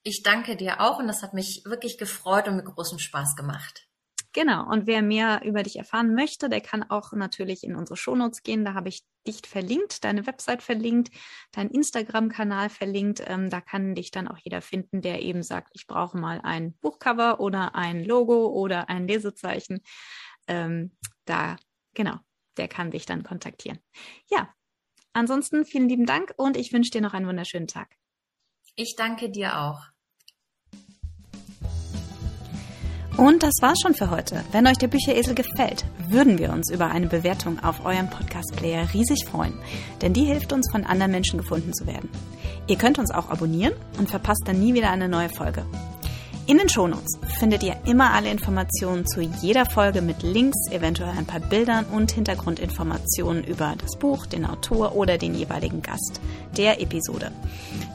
Ich 0.04 0.22
danke 0.22 0.56
dir 0.56 0.80
auch 0.80 0.98
und 0.98 1.06
das 1.06 1.22
hat 1.22 1.32
mich 1.32 1.62
wirklich 1.64 1.96
gefreut 1.98 2.48
und 2.48 2.56
mit 2.56 2.64
großem 2.64 2.98
Spaß 2.98 3.36
gemacht. 3.36 3.88
Genau. 4.32 4.66
Und 4.66 4.86
wer 4.86 5.02
mehr 5.02 5.42
über 5.44 5.62
dich 5.62 5.76
erfahren 5.76 6.14
möchte, 6.14 6.48
der 6.48 6.62
kann 6.62 6.82
auch 6.82 7.12
natürlich 7.12 7.64
in 7.64 7.76
unsere 7.76 7.96
Shownotes 7.96 8.42
gehen. 8.42 8.64
Da 8.64 8.72
habe 8.72 8.88
ich 8.88 9.04
dich 9.26 9.42
verlinkt, 9.46 10.04
deine 10.04 10.26
Website 10.26 10.62
verlinkt, 10.62 11.10
deinen 11.52 11.70
Instagram-Kanal 11.70 12.70
verlinkt. 12.70 13.22
Ähm, 13.26 13.50
da 13.50 13.60
kann 13.60 13.94
dich 13.94 14.10
dann 14.10 14.28
auch 14.28 14.38
jeder 14.38 14.62
finden, 14.62 15.02
der 15.02 15.20
eben 15.20 15.42
sagt, 15.42 15.68
ich 15.74 15.86
brauche 15.86 16.16
mal 16.16 16.40
ein 16.42 16.74
Buchcover 16.80 17.40
oder 17.40 17.74
ein 17.74 18.02
Logo 18.04 18.46
oder 18.46 18.88
ein 18.88 19.06
Lesezeichen. 19.06 19.82
Ähm, 20.48 20.96
da, 21.26 21.56
genau, 21.94 22.16
der 22.56 22.68
kann 22.68 22.90
dich 22.90 23.04
dann 23.04 23.22
kontaktieren. 23.22 23.78
Ja. 24.30 24.52
Ansonsten 25.14 25.66
vielen 25.66 25.90
lieben 25.90 26.06
Dank 26.06 26.32
und 26.38 26.56
ich 26.56 26.72
wünsche 26.72 26.90
dir 26.90 27.02
noch 27.02 27.12
einen 27.12 27.26
wunderschönen 27.26 27.66
Tag. 27.66 27.96
Ich 28.76 28.96
danke 28.96 29.30
dir 29.30 29.58
auch. 29.60 29.91
Und 33.16 33.42
das 33.42 33.54
war's 33.60 33.78
schon 33.82 33.94
für 33.94 34.10
heute. 34.10 34.42
Wenn 34.52 34.66
euch 34.66 34.78
der 34.78 34.88
Bücheresel 34.88 35.34
gefällt, 35.34 35.84
würden 36.08 36.38
wir 36.38 36.50
uns 36.50 36.70
über 36.70 36.90
eine 36.90 37.06
Bewertung 37.06 37.62
auf 37.62 37.84
eurem 37.84 38.08
Podcast-Player 38.08 38.88
riesig 38.94 39.26
freuen, 39.26 39.52
denn 40.00 40.14
die 40.14 40.24
hilft 40.24 40.52
uns, 40.52 40.70
von 40.70 40.84
anderen 40.84 41.12
Menschen 41.12 41.38
gefunden 41.38 41.74
zu 41.74 41.86
werden. 41.86 42.08
Ihr 42.66 42.76
könnt 42.76 42.98
uns 42.98 43.10
auch 43.10 43.28
abonnieren 43.28 43.74
und 43.98 44.08
verpasst 44.08 44.42
dann 44.46 44.60
nie 44.60 44.72
wieder 44.72 44.90
eine 44.90 45.08
neue 45.08 45.28
Folge. 45.28 45.66
In 46.44 46.58
den 46.58 46.68
Shownotes 46.68 47.20
findet 47.38 47.62
ihr 47.62 47.76
immer 47.86 48.12
alle 48.12 48.28
Informationen 48.28 49.06
zu 49.06 49.20
jeder 49.20 49.64
Folge 49.64 50.02
mit 50.02 50.24
Links, 50.24 50.68
eventuell 50.72 51.12
ein 51.16 51.24
paar 51.24 51.38
Bildern 51.38 51.84
und 51.84 52.10
Hintergrundinformationen 52.10 53.44
über 53.44 53.76
das 53.78 53.96
Buch, 53.96 54.26
den 54.26 54.44
Autor 54.44 54.96
oder 54.96 55.18
den 55.18 55.36
jeweiligen 55.36 55.82
Gast 55.82 56.20
der 56.56 56.80
Episode. 56.80 57.30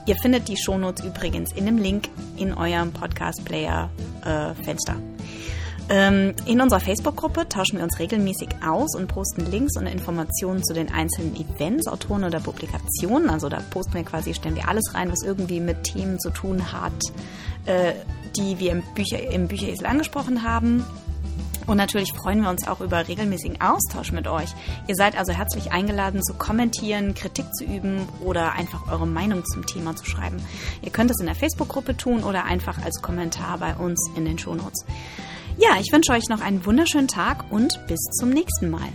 Ihr 0.06 0.16
findet 0.16 0.48
die 0.48 0.56
Shownotes 0.56 1.04
übrigens 1.04 1.52
in 1.52 1.66
dem 1.66 1.78
Link 1.78 2.08
in 2.38 2.54
eurem 2.54 2.94
Podcast-Player-Fenster. 2.94 4.94
Äh, 4.94 5.57
in 5.90 6.62
unserer 6.62 6.82
Facebook-Gruppe 6.82 7.48
tauschen 7.48 7.78
wir 7.78 7.84
uns 7.84 7.98
regelmäßig 7.98 8.50
aus 8.66 8.94
und 8.94 9.08
posten 9.08 9.50
Links 9.50 9.78
und 9.78 9.88
Informationen 9.88 10.62
zu 10.64 10.74
den 10.74 10.92
einzelnen 10.92 11.36
Events, 11.36 11.88
Autoren 11.88 12.26
oder 12.26 12.42
Publikationen. 12.42 13.30
Also 13.30 13.48
da 13.48 13.62
posten 13.70 13.94
wir 13.94 14.04
quasi, 14.04 14.34
stellen 14.34 14.56
wir 14.56 14.68
alles 14.68 14.94
rein, 14.94 15.10
was 15.10 15.24
irgendwie 15.24 15.62
mit 15.62 15.84
Themen 15.84 16.20
zu 16.20 16.30
tun 16.32 16.74
hat, 16.74 16.92
äh, 17.66 17.94
die 18.36 18.60
wir 18.60 18.74
im, 18.74 18.84
Bücher, 18.96 19.32
im 19.32 19.48
Bücheresel 19.48 19.86
angesprochen 19.86 20.44
haben. 20.44 20.86
Und 21.68 21.78
natürlich 21.78 22.14
freuen 22.14 22.42
wir 22.42 22.50
uns 22.50 22.68
auch 22.68 22.82
über 22.82 23.08
regelmäßigen 23.08 23.60
Austausch 23.62 24.12
mit 24.12 24.28
euch. 24.28 24.50
Ihr 24.88 24.96
seid 24.96 25.18
also 25.18 25.34
herzlich 25.34 25.72
eingeladen 25.72 26.24
zu 26.24 26.34
kommentieren, 26.34 27.14
Kritik 27.14 27.54
zu 27.54 27.66
üben 27.66 28.08
oder 28.24 28.54
einfach 28.54 28.90
eure 28.90 29.06
Meinung 29.06 29.46
zum 29.46 29.66
Thema 29.66 29.96
zu 29.96 30.06
schreiben. 30.06 30.38
Ihr 30.82 30.92
könnt 30.92 31.12
es 31.12 31.20
in 31.20 31.26
der 31.26 31.36
Facebook-Gruppe 31.36 31.96
tun 31.96 32.24
oder 32.24 32.46
einfach 32.46 32.84
als 32.84 33.02
Kommentar 33.02 33.58
bei 33.58 33.76
uns 33.76 34.10
in 34.16 34.24
den 34.24 34.40
Shownotes. 34.40 34.86
Ja, 35.60 35.80
ich 35.82 35.92
wünsche 35.92 36.12
euch 36.12 36.30
noch 36.30 36.42
einen 36.42 36.64
wunderschönen 36.66 37.08
Tag 37.08 37.52
und 37.52 37.80
bis 37.88 38.00
zum 38.20 38.30
nächsten 38.30 38.70
Mal. 38.70 38.90